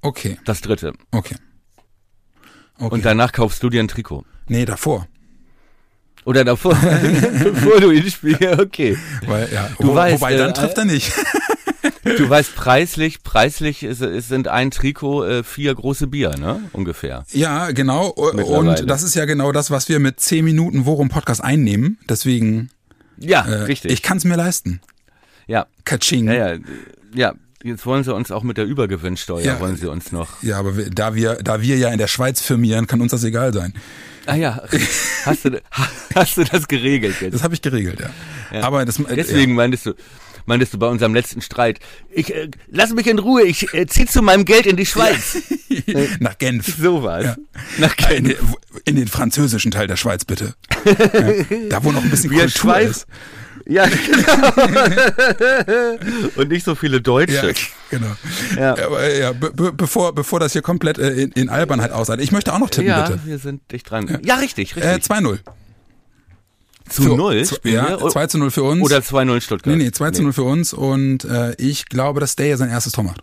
[0.00, 0.38] Okay.
[0.44, 0.92] Das dritte.
[1.10, 1.36] Okay.
[2.78, 2.94] okay.
[2.94, 4.24] Und danach kaufst du dir ein Trikot.
[4.48, 5.06] Nee, davor.
[6.24, 6.74] Oder davor,
[7.42, 8.96] bevor du ihn spielst, okay.
[9.26, 11.12] Weil, ja, du wo, weißt, wobei, dann äh, trifft er nicht.
[12.04, 16.60] du weißt, preislich, preislich ist, ist, sind ein Trikot äh, vier große Bier, ne?
[16.72, 17.24] Ungefähr.
[17.32, 18.08] Ja, genau.
[18.08, 21.98] Und das ist ja genau das, was wir mit zehn Minuten Worum Podcast einnehmen.
[22.08, 22.70] Deswegen.
[23.18, 23.90] Ja, äh, richtig.
[23.90, 24.80] Ich kann es mir leisten.
[25.46, 25.66] Ja.
[25.84, 26.26] Katsching.
[26.26, 26.58] Ja, ja.
[27.14, 30.42] Ja, jetzt wollen sie uns auch mit der Übergewinnsteuer, ja, wollen sie uns noch.
[30.42, 33.52] Ja, aber da wir, da wir ja in der Schweiz firmieren, kann uns das egal
[33.52, 33.74] sein.
[34.26, 34.62] Ah ja,
[35.24, 35.60] hast du,
[36.14, 37.34] hast du das geregelt jetzt?
[37.34, 38.10] Das habe ich geregelt, ja.
[38.52, 38.62] ja.
[38.62, 39.56] Aber das, Deswegen ja.
[39.56, 39.94] meintest du,
[40.46, 44.06] meintest du bei unserem letzten Streit, ich äh, lass mich in Ruhe, ich äh, zieh
[44.06, 45.38] zu meinem Geld in die Schweiz.
[46.20, 46.76] Nach Genf.
[46.78, 47.24] So was.
[47.24, 47.36] Ja.
[47.78, 48.16] Nach Genf.
[48.16, 48.36] In den,
[48.84, 50.54] in den, französischen Teil der Schweiz, bitte.
[51.70, 53.06] da, wo noch ein bisschen Wir Kultur Schweiz, ist.
[53.66, 54.52] Ja, genau.
[56.36, 57.48] Und nicht so viele Deutsche.
[57.48, 57.52] Ja,
[57.90, 58.12] genau.
[58.56, 58.72] Ja.
[58.86, 62.24] Aber, ja, be bevor, bevor das hier komplett äh, in, in Albernheit ausartet.
[62.24, 63.18] Ich möchte auch noch tippen, ja, bitte.
[63.18, 64.08] Ja, wir sind dicht dran.
[64.08, 64.92] Ja, ja richtig, richtig.
[64.92, 65.38] Äh, 2-0.
[66.88, 68.82] Zu für, 0 zu, Ja, 2 zu 0 für uns.
[68.82, 69.76] Oder 2-0 Stuttgart.
[69.76, 72.92] Nee, nee, 2 zu 0 für uns und äh, ich glaube, dass Staye sein erstes
[72.92, 73.22] Tor macht.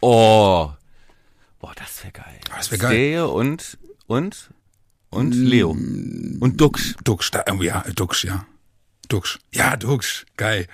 [0.00, 0.70] Oh.
[1.60, 2.40] Oh, das wäre geil.
[2.50, 2.90] Oh, das wäre geil.
[2.90, 4.50] Staye und, und,
[5.10, 5.70] und Leo.
[5.70, 6.94] Und Dux.
[7.04, 8.44] Dux, da, ja, Dux, ja.
[9.08, 9.38] Dux.
[9.52, 10.26] Ja, Dux.
[10.36, 10.66] Geil.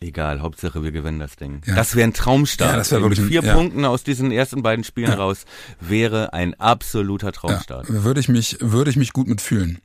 [0.00, 1.62] Egal, Hauptsache wir gewinnen das Ding.
[1.64, 1.74] Ja.
[1.76, 2.72] Das wäre ein Traumstart.
[2.72, 3.54] Ja, das wäre wirklich Mit vier ja.
[3.54, 5.14] Punkten aus diesen ersten beiden Spielen ja.
[5.16, 5.44] raus
[5.80, 7.86] wäre ein absoluter Traumstart.
[7.88, 9.78] Würde ich mich, würde ich mich gut mitfühlen.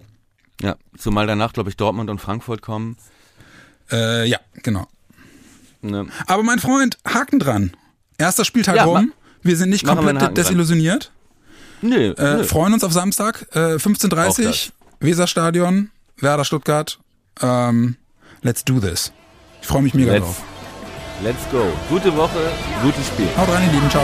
[0.61, 2.97] Ja, zumal danach, glaube ich, Dortmund und Frankfurt kommen.
[3.91, 4.87] Äh, ja, genau.
[5.81, 6.07] Ne.
[6.25, 7.71] Aber mein Freund, Haken dran.
[8.17, 9.13] Erster Spieltag rum.
[9.43, 11.11] Wir sind nicht komplett desillusioniert.
[11.81, 12.43] Nö, äh, nö.
[12.43, 14.53] Freuen uns auf Samstag, äh, 15.30 Uhr,
[14.99, 16.99] Weserstadion, Werder Stuttgart.
[17.41, 17.97] Ähm,
[18.41, 19.11] let's do this.
[19.61, 20.43] Ich freue mich mega let's, drauf.
[21.23, 21.65] Let's go.
[21.89, 22.51] Gute Woche,
[22.83, 23.27] gutes Spiel.
[23.37, 23.89] Haut rein, ihr Lieben.
[23.89, 24.03] Ciao.